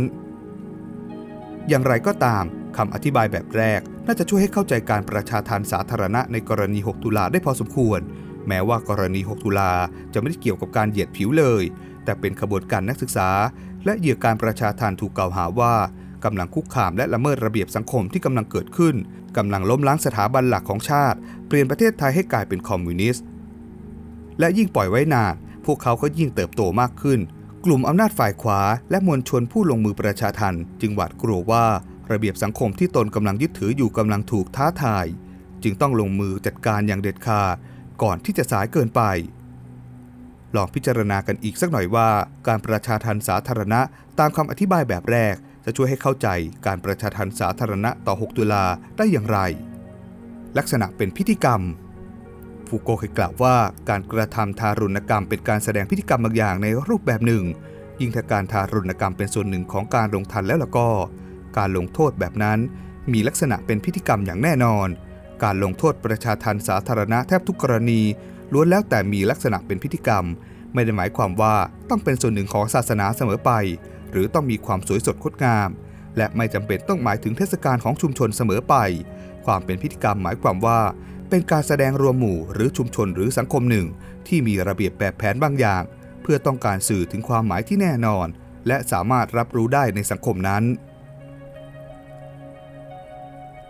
[1.70, 2.44] อย่างไรก็ตาม
[2.78, 8.00] คำอธิบายแบบแรก น่าจะช่วยให้เข้าใจการประชาทันสาธารณะในกรณี 6 ตุลาได้พอสมควร
[8.48, 9.72] แม้ว่ากรณี 6 ตุลา
[10.14, 11.64] จะไม่ได้เกี่ยวกับการเหยียดผิวเลย
[12.04, 13.30] แต่เป็นขบวนการนักศึกษา
[13.86, 15.74] และเหยื่อการประชาทันถูกกล่าวหาว่า
[16.26, 18.96] กำลังคุกคามและละเมิดระเบียบสังคมที่กำลังเกิดขึ้น
[19.38, 23.26] กำลังล้มล้างสถาบันหลักของชาติ เปลี่ยนประเทศไทยให้กลายเป็นคอมมิวนิสต์
[24.40, 25.34] และยิ่งปล่อยไว้นาน
[25.66, 27.20] พวกเขาก็ยิ่งเติบโตมากขึ้น
[27.66, 31.66] กลุ่มอำนาจฝ่ายขวา และมวลชนผู้ลงมือประชาทันจึงหวาดกลัวว่า
[32.12, 35.06] ระเบียบสังคมที่ตนกำลังยึดถืออยู่กำลังถูกท้าทาย
[35.64, 37.56] จึงต้องลงมือจัดการอย่างเด็ดขาด
[38.02, 39.02] ก่อนที่จะสายเกินไป
[40.56, 42.10] ลองพิจารณากันอีกสักหน่อยว่า
[42.48, 43.82] การประชาทันสาธารณะ
[44.20, 46.28] ตามคำอธิบายแบบแรก จะช่วยให้เข้าใจ
[46.66, 48.66] การประชาทันสาธารณะต่อ 6 ตุลา
[48.98, 49.40] ได้อย่างไร
[50.58, 51.62] ลักษณะเป็นพิธีกรรม
[52.68, 53.56] ฟูโกเคยกล่าวว่า
[53.90, 57.44] การกระทำทารุณกรรมเป็นการแสดงพิธีกรรมบางอย่างในรูปแบบหนึ่ง
[58.00, 60.88] ยิ่งถ้าการทารุณกรรมเป็นส่วนหนึ่งของการลงทันแล้วล่ะก็
[61.58, 62.60] การลงโทษแบบนั้น
[63.14, 64.88] มีลักษณะเป็นพิธีกรรมอย่างแน่นอน
[65.44, 68.02] การลงโทษประชาทันสาธารณะแทบทุกกรณี
[68.54, 70.26] ล้วนแล้วแต่มีลักษณะเป็นพิธีกรรม
[70.74, 71.56] ไม่ได้หมายความว่า
[71.90, 73.52] ต้องเป็นส่วนหนึ่งของศาสนาเสมอไป
[74.12, 75.70] หรือต้องมีความสวยสดงดงาม
[76.18, 78.76] และไม่จำเป็นต้องหมายถึงเทศกาลของชุมชนเสมอไป
[79.46, 80.80] ความเป็นพิธีกรรมหมายความว่า
[81.30, 83.86] เป็นการแสดงรวมหมู่หรือชุมชนหรือสังคมหนึ่ง
[84.28, 85.84] ที่มีระเบียบแบบแผนบางอย่าง
[86.22, 88.28] เพื่อต้องการสื่อถึงความหมายที่แน่นอน
[88.68, 90.64] และสามารถรับรู้ได้ในสังคมนั้น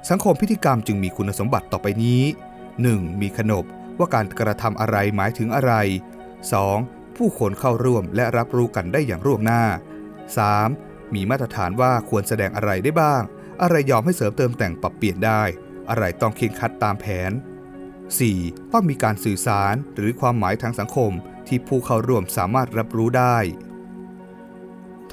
[0.09, 2.21] สังคมพิธีกรรมจึงมีคุณสมบัติต่อไปนี้
[2.71, 3.21] 1.
[3.21, 3.65] มีขนบ
[3.99, 5.73] ว่าการกระทำอะไรหมายถึงอะไร
[6.45, 7.17] 2.
[7.17, 9.63] ผู้คนเข้าร่วมและรับรู้กันได้อย่างร่วงหน้า
[10.37, 11.13] 3.
[11.13, 13.21] มีมาตรฐานว่าควรแสดงอะไรได้บ้าง
[13.61, 15.41] อะไรยอมให้เสริมเติมแต่งปรับเปลี่ยนได้
[15.89, 17.31] อะไรต้องเคียงคัดตามแผน
[18.01, 18.73] 4.
[18.73, 21.11] ต้องมีการสื่อสารหรือความหมายทางสังคม
[21.47, 23.37] ที่ผู้เข้าร่วมสามารถรับรู้ได้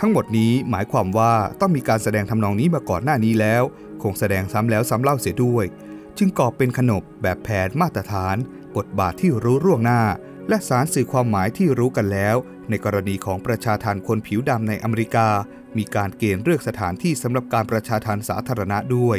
[0.00, 3.62] ทั้งหมดนี้หมายความว่าต้องมีการแสดงทำนองนี้มาก่อนหน้านี้แล้ว
[4.02, 5.64] คงแสดงซ้ำแล้วซ้ำเล่าเสียด้วย
[6.18, 8.36] จึงก่อเป็นขนบแบบแผนมาตรฐาน
[8.76, 10.02] บทบาทที่รู้ร่วงหน้า
[10.48, 12.36] และสารสื่อความหมายที่รู้กันแล้ว
[12.70, 15.28] ในกรณีของประชาทานคนผิวดำในอเมริกา
[15.76, 19.18] มีการเกณฑ์เลือกสถานที่สำหรับการประชาทานสาธารณะด้วย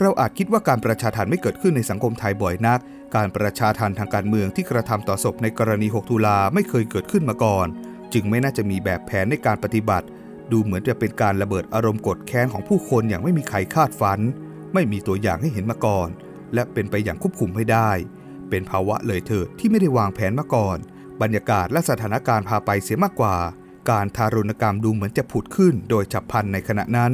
[0.00, 2.80] เราอาจคิดว่าการประชาทันไม่เกิดขึ้นในสังคมไทยบ่อยนัก
[3.16, 7.66] การประชาทันทางการเมืองที่กระทำต่อศพในกรณี 6 ตุลาไม่เคยเกิดขึ้นมาก่อน
[8.12, 10.06] จึงไม่น่าจะมีแบบแผนในการปฏิบัติ
[10.52, 14.20] ดูเหมือนจะเป็นการระเบิดอารมณ์กดแค้นของผู้คนอย่างไม่มีใครคาดฝัน
[14.74, 16.08] ไม่มีตัวอย่างให้เห็นมาก่อน
[16.54, 17.90] และเป็นไปอย่างควบคุมไม่ได้
[18.50, 20.78] เป็นภาวะเลยเถิดที่ไม่ได้วางแผนมาก่อน
[21.22, 23.36] บรรยากาศและสถานการณ์พาไปเสียมากกว่า
[23.90, 27.12] การทารุณกรรมดูเหมือนจะผุดขึ้น โดยฉับพลันในขณะนั้น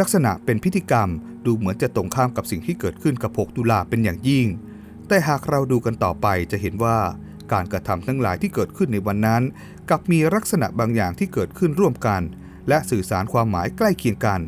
[0.00, 1.08] ลักษณะเป็นพิธีกรรม
[1.46, 4.46] ดูเหมือนจะตรงข้ามกับสิ่งที่เกิดขึ้นกับ 6 ตุลาเป็นอย่างยิ่ง
[5.08, 6.98] แต่หากเราดูกันต่อไปจะเห็นว่า
[7.52, 9.42] การกระทำทั้งหลายที่เกิดขึ้นในวันนั้น
[9.90, 12.22] กับมีลักษณะบางอย่างที่เกิดขึ้นร่วมกัน
[12.68, 14.40] และสื่อสารความหมายใกล้เคียงกัน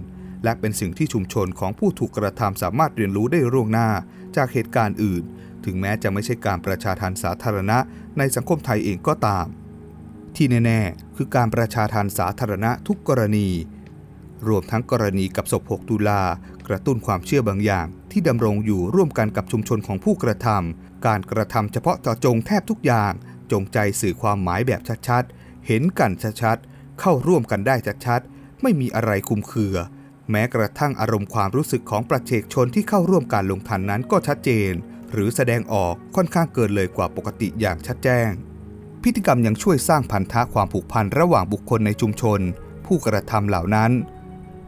[0.45, 3.89] และเป็นสิ่งที่ชุมชนของผู้ถูกกระทำสามารถเรียนรู้ได้ร่วงหน้า
[4.37, 5.23] จากเหตุการณ์อื่น
[5.65, 7.79] ถึงแม้จะไม่ใช่การประชาทานสาธารณะ
[8.19, 9.47] ในสังคมไทยเองก็ตาม
[10.37, 13.49] ที่แน่ๆ คือการประชาทานสาธารณะทุกกรณี
[14.49, 16.23] รวมทั้งกรณีกับศพ6ตุลา
[16.69, 23.13] กระตุ้นความเชื่อบางอย่าง ที่ดำรงอยู่ร่วมกันกับชุมชนของผู้กระทำการกระทำเฉพาะเจาะจงแทบทุกอย่าง
[23.53, 29.75] จงใจสื่อความหมายแบบชัดๆ เห็นกันชัดๆ เข้าร่วมกันได้ชัดๆ ไม่มีอะไรคุมเคือ
[30.31, 34.73] แม้กระทั่งอารมณ์ความรู้สึกของประชาชนที่เข้าร่วมการลงทันนั้นก็ชัดเจน
[35.13, 38.31] หรือแสดงออกค่อนข้างเกินเลยกว่าปกติอย่างชัดแจ้ง
[39.03, 42.41] พิธีกรรมยังช่วยสร้างพันธะความผูกพันระหว่างบุคคลในชุมชน
[42.87, 43.91] ผู้กระทำเหล่านั้น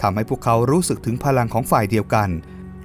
[0.02, 2.28] ทำให้พวกเขารู้สึกถึงพลังของฝ่ายเดียวกัน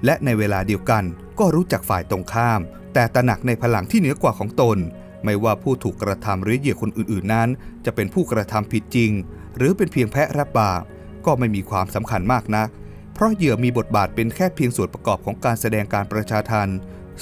[0.06, 1.04] และในเวลาเดียวกัน
[1.40, 2.62] ก็รู้จักฝ่ายตรงข้าม
[2.94, 4.78] แต่ตระหนักในพลังที่เหนือกว่าของตน
[5.24, 7.50] ไม่ว่าผู้ถูกกระทำหรือเหยื่อคนอื่นๆนั้น
[7.86, 9.12] จะเป็นผู้กระทำผิดจริง
[9.58, 10.84] หรือเป็นเพียงแพะรับบาป
[11.26, 12.70] ก็ไม่มีความสำคัญมากนัก
[13.14, 16.70] เพราะเหยื่อมีบทบาทเป็นแค่เพียงส่วนประกอบของการแสดงการประชาทัน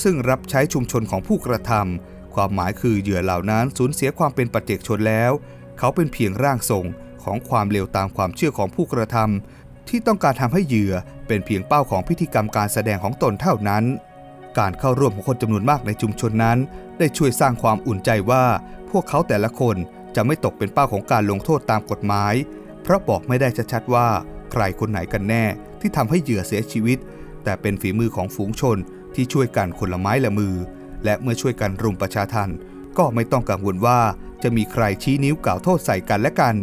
[0.03, 5.31] ซึ่งรับใช้ชุมชนของผู้กระทำความหมายคือเหยื่อเหล่านั้นสูญเสียความเป็นปัจเจกชนแล้ว
[5.79, 6.85] เขาเป็นเพียงร่างทรง
[7.23, 10.93] ของความเลวตามความเชื่อของผู้กระทำ ที่ต้องการทำให้เหยื่อ
[11.27, 13.83] เป็นเพียงเป้าของพิธีกรรมการแสดงของตนเท่านั้น
[14.59, 16.57] การเข้าร่วมของคนจำนวนมากในชุมชนนั้น
[16.99, 18.43] ได้ช่วยสร้างความอุ่นใจว่า
[18.89, 19.75] พวกเขาแต่ละคน
[20.15, 22.33] จะไม่ตกเป็นเป้าของการลงโทษตามกฎหมาย
[22.83, 24.07] เพราะบอกไม่ได้ชัดๆว่า
[24.51, 25.43] ใครคนไหนกันแน่
[25.81, 26.97] ที่ทำให้เหยื่อเสียชีวิต
[27.43, 28.77] แต่เป็นฝีมือของฝูงชน
[29.15, 30.55] ที่ช่วยกันคนละไม้ละมือ
[31.03, 32.49] และเมื่อช่วยกันรุมประชาทัน
[32.97, 33.99] ก็ไม่ต้องกังวลว่า
[34.43, 36.55] จะมีใครชี้นิ้วกล่าวโทษใส่กันและกัน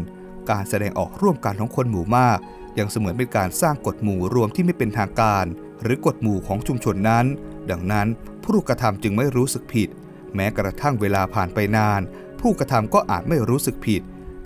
[0.50, 2.38] การแสดงออกร่วมกันของคนหมู่มาก
[2.78, 5.44] ยังเสมือนเป็นการสร้างกฎหมู่รวมที่ไม่เป็นทางการ
[5.82, 7.26] หรือกฎหมู่ของชุมชนนั้น
[7.70, 8.08] ดังนั้น
[8.44, 9.88] ผู้กระทำจึงไม่รู้สึกผิด
[10.34, 12.00] แม้กระทั่งเวลาผ่านไปนาน
[12.40, 14.02] ผู้กระทำก็อาจไม่รู้สึกผิด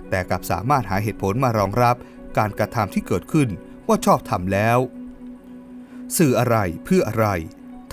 [0.09, 1.95] แต่กลับสามารถหาเหตุผลมารองรับ
[2.37, 3.49] การกระทำที่เกิดขึ้น
[3.87, 4.77] ว่าชอบทำแล้ว
[6.17, 7.27] สื่ออะไรเพื่ออะไร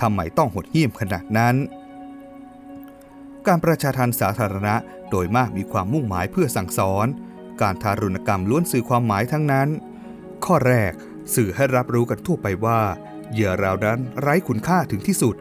[0.01, 1.55] ทำไมต้องหดเหี้ยมขนาดนั้น
[3.47, 4.75] การประชาทันสาธารณะ
[5.09, 7.07] โดยมากมีความมุ่งหมายเพื่อสั่งสอน
[7.61, 9.69] การทารุณกรรมล้วนสื่อความหมายทั้งนั้น
[10.45, 10.93] ข้อแรก
[11.35, 12.81] สื่อให้รับรู้กันทั่วไปว่า
[13.31, 15.35] เหยื่อเรานั้นไร้คุณค่าถึงที่สุด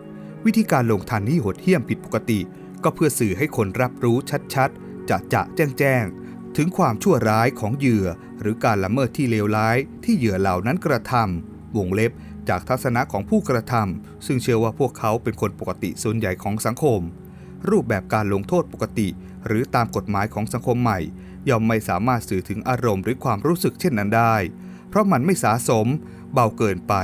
[0.44, 2.40] วิธีการลงทันที่โหดเหี้ยมผิดปกติ
[2.84, 4.16] ก็เพื่อสื่อให้คนรับรู้
[4.54, 6.04] ชัดๆ จะจะแจ้งแจ้ง
[6.56, 8.06] ถึงความชั่วร้ายของเหยื่อ
[8.40, 12.12] หรือการละเมิดที่เลวร้ายที่เหยื่อเหล่านั้นกระทำวงเล็บ
[12.48, 17.00] จากทัศนะของผู้กระทำซึ่งเชื่อว่าพวกเขาเป็นคนปกติส่วนใหญ่ของสังคม
[17.70, 19.08] รูปแบบการลงโทษปกติ
[19.46, 20.98] หรือตามกฎหมายของสังคมใหม่
[21.48, 24.34] ย่อมไม่สามารถสื่อถึงอารมณ์หรือความรู้สึกเช่นนั้นได้
[24.96, 25.86] ราะมันไม่สาสม
[26.32, 26.94] เบาเกินไป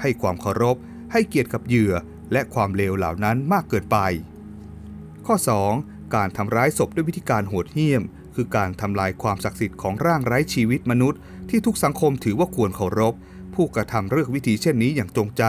[0.00, 0.76] ให้ความเคารพ
[1.12, 1.94] ให้เกียรติกับเหยื่อ
[2.32, 3.98] และความเลวเหล่านั้นมากเกินไป
[5.26, 5.36] ข้อ
[5.74, 6.14] 2.
[6.14, 8.02] การทำร้ายศพด้วยวิธีการโหดเหี้ยม
[8.34, 13.14] คือการทำลายความศักดิ์สิทธิ์ของร่างไร้ชีวิตมนุษย์ ที่ทุกสังคมถือว่าควรเคารพ
[13.54, 15.42] ผู้กระทำเลือกวิธีเช่นนี้อย่างจงใจ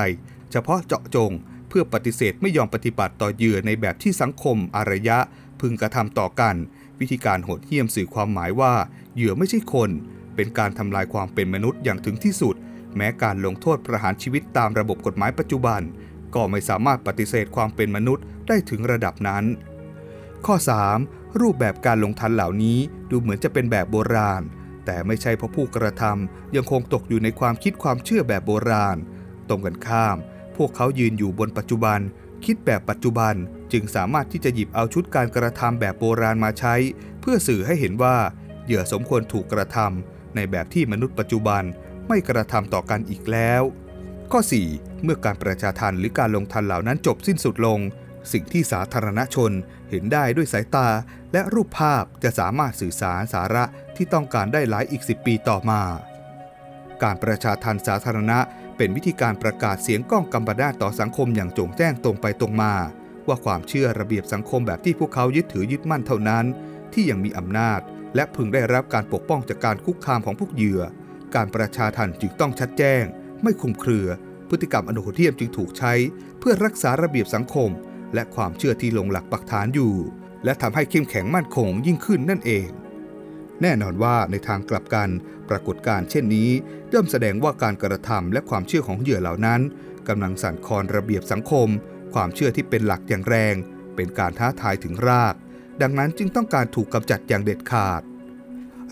[0.51, 1.31] เฉพาะเจาะจง
[1.69, 5.17] เพื่อปฏิเสธไม่ยอมปฏิบัติต่อเหยื่อในแบบที่สังคมอารยะ
[5.59, 6.55] พึงกระทำต่อกัน
[6.99, 8.73] วิธีการโหดเหี้ยมสื่อความหมายว่า
[9.15, 9.89] เหยื่อไม่ใช่คน
[10.37, 12.55] เป็นการทำลายความเป็นมนุษย์อย่างถึงที่สุด
[12.95, 15.81] แม้การลงโทษประหารชีวิตตามระบบกฎหมายปัจจุบัน
[16.35, 19.43] ก็ไม่สามารถปฏิเสธความเป็นมนุษย์ได้ถึงระดับนั้น
[20.45, 20.55] ข้อ
[20.97, 21.41] 3.
[21.41, 24.41] รูปแบบการลงทันเหล่านี้ดูเหมือนจะเป็นแบบโบราณ
[24.85, 28.97] แต่ไม่ใช่เพราะผู้กระทำยังคงตกอยู่ในความคิดความเชื่อแบบโบราณ
[29.49, 30.17] ตรงกันข้าม
[30.55, 31.99] พวกเขายืนอยู่บนปัจจุบัน
[32.45, 33.35] คิดแบบปัจจุบัน
[33.71, 36.75] จึงสามารถที่จะหยิบเอาชุดการกระทำแบบโบราณมาใช้
[37.21, 38.17] เพื่อสื่อให้เห็นว่า
[38.65, 41.63] เหยื่อสมควรถูกกระทำ ในแบบที่มนุษย์ปัจจุบัน
[42.07, 43.61] ไม่กระทำต่อกันอีกแล้ว
[44.31, 45.03] ข้อ 4.
[45.03, 47.79] เมื่อการประชาทันหรือการลงทันเหล่านั้นจบสิ้นสุดลง
[48.31, 49.51] สิ่งที่สาธารณชน
[49.89, 50.87] เห็นได้ด้วยสายตา
[51.33, 53.63] และรูปภาพจะสามารถสื่อสารสาระ
[53.95, 55.81] ที่ต้องการได้หลายอีก 10 ปีต่อมา
[57.03, 58.39] การประชาทันสาธารณะ
[58.77, 62.73] เป็นวิธีการประกาศเสียงก้องกำบนาต่อสังคมอย่างโจ่งแจ้งตรงไปตรงมา
[63.27, 66.45] ว่าความเชื่อระเบียบสังคมแบบที่พวกเขายึดถือยึดมั่นเท่านั้น
[66.93, 67.79] ที่ยังมีอำนาจ
[68.15, 70.81] และพึงได้รับการปกป้องจากการคุกคามของพวกเหยื่อ
[71.35, 73.03] การประชาทันจึงต้องชัดแจ้ง
[73.43, 74.07] ไม่คุมเครือ
[74.49, 75.93] พฤติกรรมอนุโหเทียมจึงถูกใช้
[76.39, 77.69] เพื่อรักษาระเบียบสังคม
[78.13, 79.93] และความเชื่อที่ลงหลักปักฐานอยู่
[80.43, 82.69] และทำให้เข้มแข็งมั่นคงยิ่งขึ้นนั่นเอง
[83.61, 85.09] แน่นอนว่าในทางกลับกัน
[85.49, 86.49] ปรากฏการเช่นนี้
[86.93, 89.61] ย่อมแสดงว่าการกระทำและความเชื่อของเหยื่อเหล่านั้น
[90.07, 91.67] กำลังสั่นคลอนระเบียบสังคม
[92.13, 93.55] ความเชื่อที่เป็นหลักอย่างแรง
[93.95, 95.35] เป็นการท้าทายถึงราก
[95.81, 98.01] ดังนั้นจึงต้องการถูกกำจัดอย่างเด็ดขาด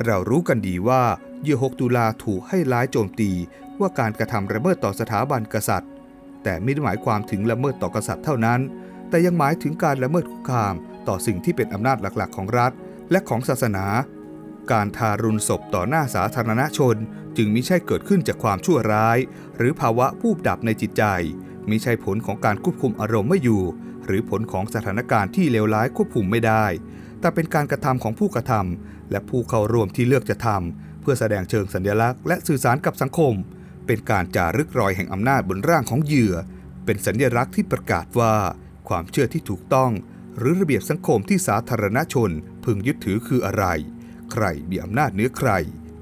[0.06, 1.04] เรารู้กันดีว่า
[1.42, 3.32] เยื่อ6ตุลาถูกให้ร้ายโจมตี
[3.80, 5.92] ว่าการกระทำระเบิดต่อสถาบันกษัตริย์
[6.44, 8.60] แต่ไม่ได้หมายความถึงละเมิดต่อกษัตริย์เท่านั้น
[9.10, 10.76] แต่ยังหมายถึงการละเมิดคุกคาม
[11.08, 12.72] ต่อสิ่งที่เป็นอำนาจหลักๆ ของรัฐ
[13.12, 13.86] และของศาสนา
[14.72, 16.96] การทารุณศพต่อหน้าสาธารณชน
[17.38, 19.18] จึงมิใช่เกิดขึ้นจากความชั่วร้าย
[19.58, 21.04] หรือภาวะผูบดับในจิตใจ
[21.70, 23.64] มิใช่ผลของการควบคุมอารมณ์ไม่อยู่
[24.06, 26.66] หรือผลของสถานการณ์ที่เลวร้ายควบคุมไม่ได้
[27.20, 33.34] แต่เป็นการกระทำของผู้กระทำและผู้เข้าร่วมที่เลือกจะทำเพื่อแสดงเชิงสัญลักษณ์และสื่อสารกับสังคม
[33.86, 36.36] เป็นการจารึกรอยแห่งอำนาจบนร่างของเหยื่อ
[36.86, 38.36] เป็นสัญลักษณ์ที่ประกาศว่า
[38.90, 39.92] ความเชื่อที่ถูกต้อง
[40.38, 42.32] หรือระเบียบสังคมที่สาธารณชน
[42.66, 43.66] พึงยึดถือคืออะไร
[44.32, 45.50] ใครมีอำนาจเหนือใคร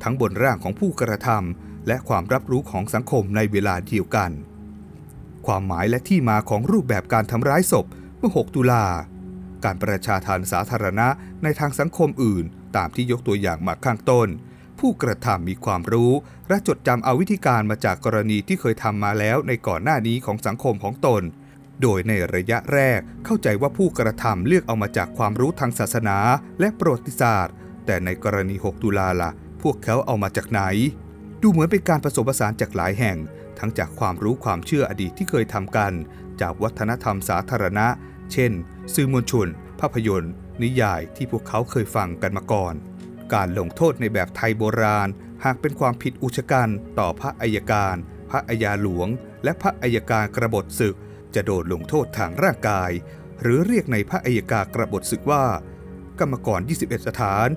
[0.04, 4.32] ทั้งบนร่างของผู้กระทำและความรับรู้ของสังคมในเวลาเดียวกัน
[5.48, 7.86] ความหมายและที่มาของรูปแบบการทำร้ายศพ
[8.18, 8.86] เมื่อ 6 ตุลา
[9.66, 11.08] การประชาทานสาธารณะ
[11.44, 14.28] ในทางสังคมอื่น ตามที่ยกตัวอย่างมาข้างต้น
[14.80, 16.12] ผู้กระทำมีความรู้
[16.50, 21.22] และจดจำเอาวิธีการมาจากกรณีที่เคยทำมาแล้วในก่อนหน้านี้ของสังคมของตน
[21.82, 26.18] โดยในระยะแรกเข้าใจว่าผู้กระทำเลือกเอามาจากความรู้ทางศาสนา
[26.60, 27.54] และประวัติศาสตร์
[27.86, 30.62] แต่ในกรณี 6 ตุลาละ่ะ พวกเขาเอามาจากไหน
[31.46, 33.18] ดูเหมือนเป็นการผสมผสานจากหลายแห่ง
[33.60, 35.94] ทั้งจากความรู้ความเชื่ออดีตที่เคยทำกัน
[36.42, 37.88] จากวัฒนธรรมสาธารณะ
[38.32, 38.52] เช่น
[38.94, 39.48] สื่อมวลชน
[39.80, 42.74] ภาพยนตร์ นิยายที่พวกเขาเคยฟังกันมาก่อน
[43.34, 45.10] การลงโทษในแบบไทยโบราณ
[45.44, 47.96] หากเป็นความผิดอุชกันต่อพระอัยการ
[48.30, 49.08] พระอัยาหลวง
[49.44, 50.96] และพระอัยการกระบฏศึก
[51.36, 52.92] จะโดนลงโทษทางร่างกาย
[53.42, 55.46] หรือเรียกในพระอัยการกระบฏศึกว่า
[56.20, 57.50] กรรมกร 21 สถาน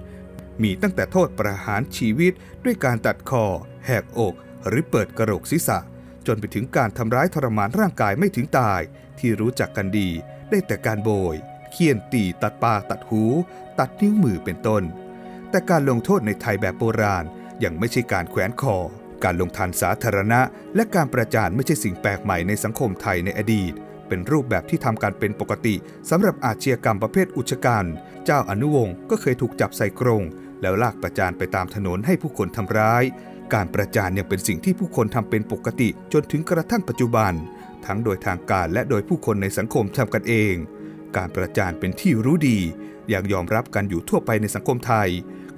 [0.62, 2.32] มีตั้งแต่โทษประหารชีวิต
[2.64, 3.46] ด้วยการตัดคอ
[3.86, 4.34] แหกอก
[4.68, 5.78] หรือเปิดกระโหลกศีรษะ
[6.26, 8.80] จนไปถึงการทำร้ายทรมานร่างกายไม่ถึงตาย
[9.18, 10.08] ที่รู้จักกันดี
[10.50, 11.34] ได้แต่การโบย
[11.72, 13.24] เคี่ยนตีตัดปากตัดหู
[13.78, 14.82] ตัดนิ้วมือเป็นต้น
[15.50, 17.24] แต่การลงโทษในไทยแบบโบราณ
[17.64, 18.76] ยังไม่ใช่การแขวนคอ
[19.24, 20.40] การลงทันสาธารณะ
[20.74, 23.72] และการประจานไม่ใช่สิ่งแปลกใหม่ในสังคมไทยในอดีต
[24.08, 25.74] เป็นรูปแบบที่ทำกันเป็นปกติ
[26.10, 27.84] สำหรับอาชญากรรมประเภทอุชกัน
[28.24, 30.22] เจ้าอนุวงศ์ก็เคยถูกจับใส่กรง
[30.62, 33.04] แล้วลากประจานไปตามถนนให้ผู้คนทำร้าย
[33.54, 37.32] การประจานยังเป็นสิ่งที่ผู้คนทำเป็นปกติจนถึงกระทั่งปัจจุบัน
[37.86, 40.54] ทั้งโดยทางการและโดยผู้คนในสังคมทำกันเอง
[41.16, 42.58] การประจานเป็นที่รู้ดี
[43.08, 45.08] อย่างยอมรับกันอยู่ทั่วไปในสังคมไทย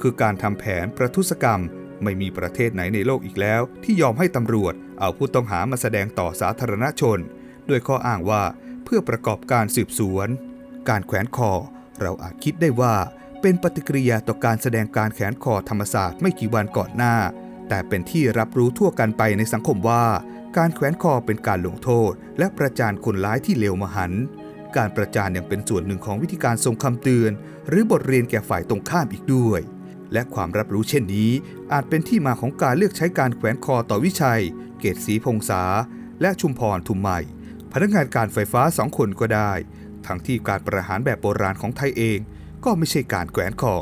[0.01, 1.61] คือการทำแผนประทุษกรรม
[2.03, 7.19] ไม่มีประเทศไหนในโลกอีกแล้ว ที่ยอมให้ตำรวจ เอาผู้ต้องหามาแสดงต่อสาธารณชน
[7.69, 8.43] ด้วยข้ออ้างว่า
[8.85, 10.29] เพื่อประกอบการสืบสวน
[10.89, 11.53] การแขวนคอ
[12.01, 12.95] เราอาจคิดได้ว่า
[13.41, 17.15] เป็นปฏิกิริยาต่อการแสดงการแขนคอธรรมศาสตร์ไม่กี่วันก่อนหน้า
[17.69, 20.05] แต่เป็นที่รับรู้ทั่วกันไปในสังคมว่า
[20.57, 24.23] การแขวนคอเป็นการลงโทษ และประจานคนร้ายที่เลวมหันต์
[24.77, 27.31] การประจานยังเป็นส่วนหนึ่งของวิธีการทรงคำเตือน
[27.69, 29.61] หรือบทเรียนแก่ฝ่ายตรงข้ามอีกด้วย
[30.13, 31.31] และความรับรู้เช่นนี้
[31.73, 34.43] อาจเป็นที่มาของการเลือกใช้การแขวนคอต่อวิชัย
[34.79, 35.63] เกตศรีพงษา
[36.21, 37.21] และชุมพรทุมใหม่
[37.73, 39.53] พนักงานการไฟฟ้าสองคนก็ได้
[40.07, 42.19] ทั้งที่การประหารแบบโบราณของไทยเอง
[42.65, 43.77] ก็ไม่ใช่การแขวนคอ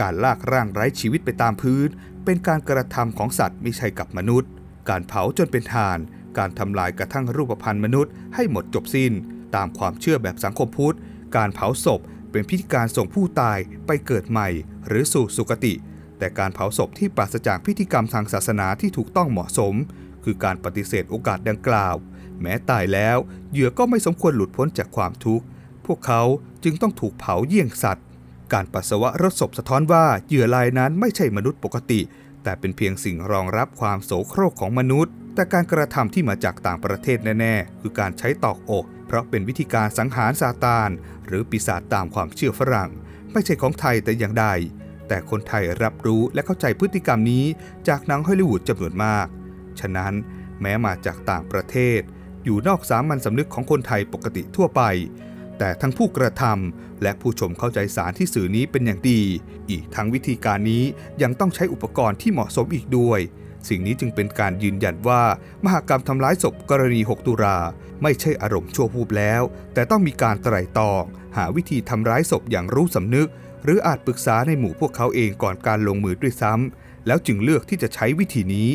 [0.00, 1.88] การลากร่างไร้ชีวิตไปตามพื้น
[2.30, 4.50] เป็นการกระทำของสัตว์ไม่ใช่กับมนุษย์
[4.88, 5.98] การเผาจนเป็นทาน
[6.38, 9.12] การทำลายกระทั่งรูปพรรณมนุษย์ให้หมดจบสิ้น
[9.54, 10.96] ตามความเชื่อแบบสังคมพุทธ
[11.36, 14.48] การเผาศพเป็นพิธีการส่งผู้ตายไปเกิดใหม่
[14.86, 15.74] หรือสู่สุคติ
[16.18, 19.74] แต่การเผาศพที่ปราศจากพิธีกรรมทางศาสนาที่ถูกต้องเหมาะสม
[20.24, 21.94] คือการปฏิเสธโอกาสดังกล่าว
[22.40, 23.18] แม้ตายแล้ว
[23.52, 25.44] เหยื่อก็ไม่สมควรหลุดพ้นจากความทุกข์
[25.86, 26.22] พวกเขา
[26.64, 28.06] จึงต้องถูกเผาเยี่ยงสัตว์
[28.52, 32.00] การปัสสาวะรถศพสะท้อนว่าเหยื่อรายนั้นไม่ใช่มนุษย์ปกติ
[32.42, 40.90] แต่เป็นเพียงสิ่งรองรับความโสโครกของมนุษย์ แต่การกระทำที่มาจากต่างประเทศแน่ๆ คือการใช้ตอกอก เพราะเป็นวิธีการสังหารซาตาน
[41.26, 42.90] หรือปีศาจตามความเชื่อฝรั่ง
[43.32, 44.46] ไม่ใช่ของไทยแต่อย่างใด
[45.08, 47.44] แต่คนไทยรับรู้และเข้าใจพฤติกรรมนี้
[47.88, 49.26] จากหนังฮอลลีวูดจำนวนมาก
[49.80, 50.12] ฉะนั้น
[50.60, 52.00] แม้มาจากต่างประเทศ
[52.44, 54.82] อยู่นอกสามัญสำนึกของคนไทยปกติทั่วไป
[55.58, 59.20] แต่ทั้งผู้กระทำ และผู้ชมเข้าใจสารที่สื่อนี้เป็นอย่างดี
[59.70, 60.84] อีกทั้งวิธีการนี้
[61.22, 63.20] ยังต้องใช้อุปกรณ์ที่เหมาะสมอีกด้วย
[63.68, 65.22] สิ่งนี้จึงเป็นการยืนยันว่า
[65.64, 67.58] มหากรรมทำร้ายศพกรณี 6 ตุลา
[68.02, 69.42] ไม่ใช่อารมณ์ชั่ววูบแล้ว
[69.74, 71.02] แต่ต้องมีการไตร่ตรอง
[71.36, 73.28] หาวิธีทำร้ายศพอย่างรู้สำนึก
[73.64, 78.70] หรืออาจปรึกษาในหมู่พวกเขาเองก่อนการลงมือด้วยซ้ำแล้วจึงเลือกที่จะใช้วิธีนี้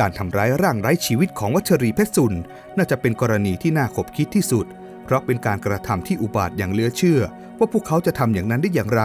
[0.00, 2.34] การทำร้ายร่างไร้ชีวิตของวัชรีเพชรสุน
[2.76, 4.66] น่าจะเป็นกรณีที่น่าขบคิดที่สุด
[5.04, 7.20] เพราะเป็นการกระทำที่อุบาทอย่างเหลือเชื่อ
[7.58, 9.02] ว่าพวกเขาจะทำอย่างนั้นได้อย่างไร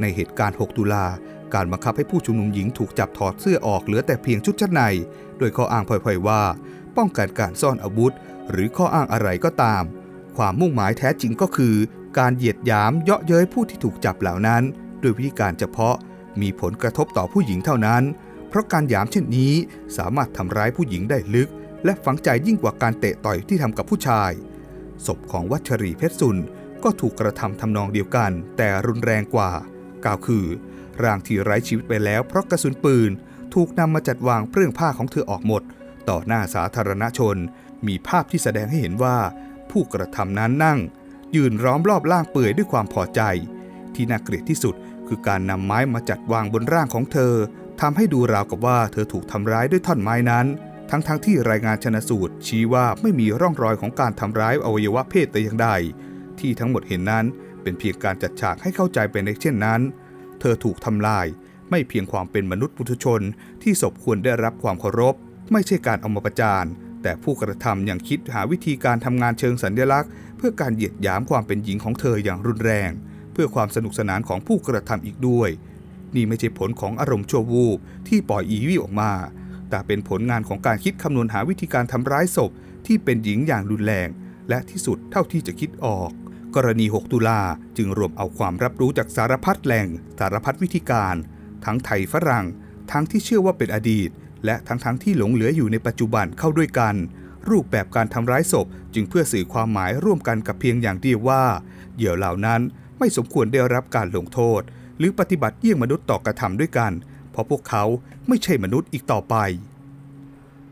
[0.00, 1.06] ในเหตุการณ์ 6 ตุลา
[1.54, 4.82] การบังคับให้ผู้ชุมนุมหญิงถูกจับถอดเสื้อออกเหลือแต่เพียงชุดชั้นใน
[5.38, 6.42] โดยข้ออ้างพล่อยๆว่า
[6.96, 8.14] ป้องกันการซ่อนอาวุธ
[8.50, 9.82] หรือข้ออ้างอะไรก็ตาม
[10.36, 11.74] ความมุ่งหมายแท้จริงก็คือ
[12.18, 14.62] การเหยียดหยามเยาะเย้ยผู้ที่ถูกจับเหล่านั้น
[15.00, 15.96] โดยวิธีการเฉพาะ
[16.40, 18.02] มีผลกระทบต่อผู้หญิงเท่านั้น
[18.48, 19.52] เพราะการหยามเช่นนี้
[19.96, 21.48] สามารถทำร้ายผู้หญิงได้ลึก
[21.84, 24.30] และฝังใจยิ่งกว่าการเตะต่อยที่ทำกับผู้ชาย
[25.06, 26.38] ศพของวัชรีเพชรสุน
[26.84, 29.52] ก็ถูกกระทำทำนองเดียวกัน แต่รุนแรงกว่า
[30.04, 30.46] กล่าวคือ
[31.02, 33.10] ร่างที่ไร้ชีวิตไปแล้วเพราะกระสุนปืน
[33.54, 35.62] ถูกนำมาจัดวางเปลื้องผ้าของเธอออกหมด
[36.08, 37.36] ต่อหน้าสาธารณชน
[37.86, 39.18] มีภาพที่แสดงให้เห็นว่า
[39.70, 40.78] ผู้กระทำนั้นนั่ง
[41.36, 43.20] ยืนล้อมรอบร่างเปื่อยด้วยความพอใจ
[43.94, 44.74] ที่น่าเกลียดที่สุด
[45.06, 47.34] คือการนำไม้มาจัดวางบนร่างของเธอ
[47.80, 50.46] ทำให้ดูราวกับว่าเธอถูกทำร้ายด้วยท่อนไม้นั้น
[50.94, 55.68] ทั้งๆทที่รายงานชนสูตร ชี้ว่าไม่มีร่องรอยของการทำร้ายอวัยวะเพศแต่อย่างใด
[56.38, 57.24] ที่ทั้งหมดเห็นนั้น
[57.62, 59.80] เป็นเพียงการจัดฉากให้เข้าใจไปในเช่นนั้น
[60.40, 61.26] เธอถูกทำลาย
[61.70, 63.20] ไม่เพียงความเป็นมนุษย์ปุถุชน
[63.62, 65.14] ที่สมควรได้รับความเคารพ
[65.52, 66.64] ไม่ใช่การเอามาประจาน
[67.02, 72.90] แต่ผู้กระทำยังคิดหาวิธีการทำงานเชิงสัญลักษณ์ เพื่อการเหยียดหยามความเป็นหญิงของเธออย่างรุนแรง
[73.32, 75.50] เพื่อความสนุกสนานของผู้กระทำอีกด้วย
[76.14, 77.78] นี่ไม่ใช่ผลของอารมณ์ชั่ววูบ
[78.08, 79.12] ที่ปล่อยอีวิออกมา
[79.72, 82.50] แต่เป็นผลงานของการคิดคำนวณหาวิธีการทำร้ายศพ
[82.86, 84.08] ที่เป็นหญิงอย่างรุนแรง
[84.48, 86.10] และที่สุดเท่าที่จะคิดออก
[86.56, 87.40] กรณี 6 ตุลา
[87.76, 91.14] จึงรวมเอาความรับรู้จากสารพัดแหล่ง สารพัดวิธีการ
[91.64, 92.46] ทั้งไทยฝรั่ง
[92.92, 94.10] ทั้งที่เชื่อว่าเป็นอดีต
[94.44, 96.94] และทั้งทั้งที่หลงเหลืออยู่ในปัจจุบันเข้าด้วยกัน
[97.50, 101.42] รูปแบบการทำร้ายศพจึงเพื่อสื่อความหมายร่วมกันกับเพียงอย่างเดียวว่า
[101.96, 102.60] เหยื่อเหล่านั้น
[102.98, 104.60] ไม่สมควรได้รับการลงโทษ
[104.98, 106.92] หรือปฏิบัติเยี่ยงมนุษย์ต่อกระทำด้วยกัน
[107.32, 107.84] เพราะพวกเขา
[108.28, 109.36] ไม่ใช่มนุษย์อีกต่อไป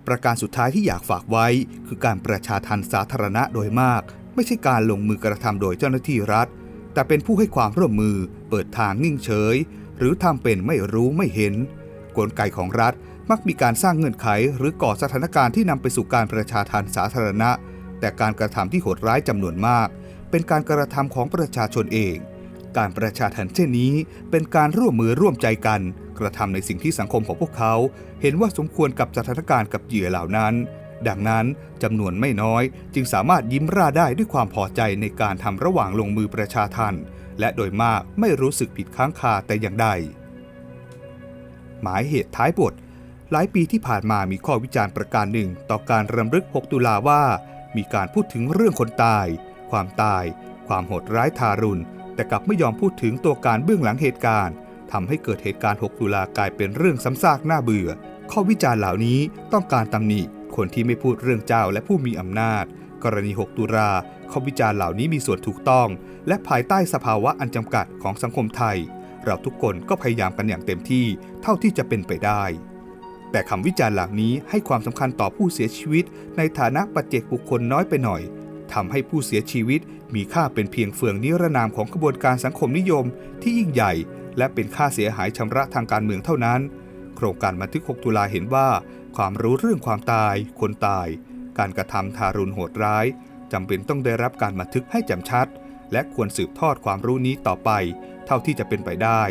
[0.06, 1.46] ประการสุดท้ายที่อยากฝากไว้
[1.86, 4.02] คือการประชาทันสาธารณะโดยมาก
[4.34, 6.48] ไม่ใช่การลงมือกระทำโดยเจ้าหน้าที่รัฐ
[6.94, 8.16] แต่เป็นผู้ให้ความร่วมมือ
[8.50, 9.56] เปิดทางนิ่งเฉย
[9.98, 11.54] หรือทำเป็นไม่รู้ไม่เห็น
[12.16, 12.94] กลไกของรัฐ
[13.30, 17.50] มักมีการสร้างเงื่อนไขหรือก่อสถานการณ์ที่นำไปสู่การประชาทันสาธารณะ
[18.00, 19.88] แต่การกระทำที่โหดร้ายจำนวนมาก
[20.30, 22.16] เป็นการกระทำของประชาชนเอง
[22.76, 23.92] การประชาทันเช่นนี้
[24.30, 25.80] เป็นการร่วมมือร่วมใจกัน
[26.18, 27.74] กระทำในสิ่งที่สังคมของพวกเขา
[28.22, 30.54] เห็นว่าสมควรกับสถานการณ์กับเหยื่อเหล่านั้น
[31.08, 31.44] ดังนั้น
[31.82, 32.62] จำนวนไม่น้อย
[32.94, 36.94] จึงสามารถยิ้มร่าได้ด้วยความพอใจในการทำระหว่างลงมือประชาทัน
[37.40, 39.88] และโดยมากไม่รู้สึกผิดค้างคาแต่อย่างใด
[41.82, 42.74] หมายเหตุท้ายบท
[43.30, 47.22] หลายปีที่ผ่านมามีข้อวิจารณ์ประการหนึ่ง ต่อการรำลึก 6 ตุลาว่า
[47.76, 49.26] มีการพูดถึงเรื่องคนตาย
[49.70, 50.24] ความตาย
[50.66, 51.82] ความโหดร้ายทารุณ
[52.20, 54.54] แต่กลับไม่ยอมพูดถึงตัวการเบื้องหลังเหตุการณ์
[54.92, 57.88] ทำให้เกิดเหตุการณ์ 6 ตุลากลายเป็นเรื่องซ้ำซากน่าเบื่อ
[58.30, 59.18] ข้อวิจารณ์เหล่านี้
[59.52, 60.20] ต้องการตำหนิ
[60.56, 62.64] คนที่ไม่พูดเรื่องเจ้าและผู้มีอำนาจ
[63.04, 63.90] กรณี 6 ตุลา
[64.30, 65.88] ข้อวิจารณ์เหล่านี้มีส่วนถูกต้อง
[66.28, 68.76] และภายใต้สภาวะอันจำกัดของสังคมไทย
[69.24, 71.06] เราทุกคนก็พยายามกันอย่างเต็มที่
[71.42, 72.42] เท่าที่จะเป็นไปได้
[73.30, 76.04] แต่คำวิจารณ์เหล่านี้ให้ความสำคัญต่อผู้เสียชีวิต
[76.36, 78.22] ในฐานะปัจเจกบุคคลน้อยไปหน่อย
[78.72, 79.80] ทำให้ผู้เสียชีวิต
[80.14, 83.04] มีค่าเป็นเพียงเฟืองนิรนามของกระบวนการสังคมนิยม
[83.42, 83.92] ที่ยิ่งใหญ่
[84.38, 86.60] และเป็นค่าเสียหายชำระทางการเมืองเท่านั้น
[87.16, 88.68] โครงการบันทึก 6 ตุลาเห็นว่า
[89.16, 91.08] ความรู้เรื่องความตาย คนตาย
[91.58, 93.06] การกระทำทารุณโหดร้าย
[93.52, 95.46] จำเป็นต้องได้รับการบันทึกให้แจ่มชัด
[95.92, 97.70] และควรสืบทอดความรู้นี้ต่อไป
[98.26, 99.22] เท่าที่จะเป็นไปได้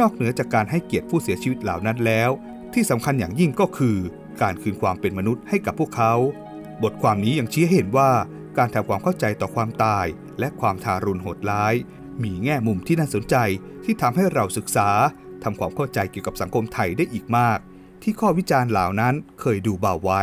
[0.00, 2.30] นอกเหนือจากการให้เกียรติผู้เสียชีวิตเหล่านั้นแล้ว
[2.74, 3.96] ที่สำคัญอย่างยิ่งก็คือ
[4.42, 6.14] การคืนความเป็นมนุษย์ให้กับพวกเขา
[6.82, 8.10] บทความนี้ยังชี้เห็นว่า
[8.60, 10.06] การทำความเข้าใจต่อความตาย
[10.38, 11.74] และความทารุณโหดร้าย
[12.22, 13.36] มีแง่มุมที่น่าสนใจ
[13.84, 14.88] ที่ทำให้เราศึกษา
[15.42, 17.58] ทำความเข้าใจเกี่ยวกับสังคมไทยได้อีกมาก
[18.02, 20.22] ที่ข้อวิจารณ์เหล่านั้นเคยดูเบาไว้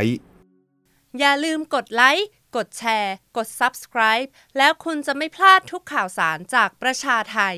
[1.19, 7.57] อย่าลืมกดไลค์ กดแชร์ กด Subscribe แล้วคุณจะไม่พลาดทุกข่าวสารจากประชาไทย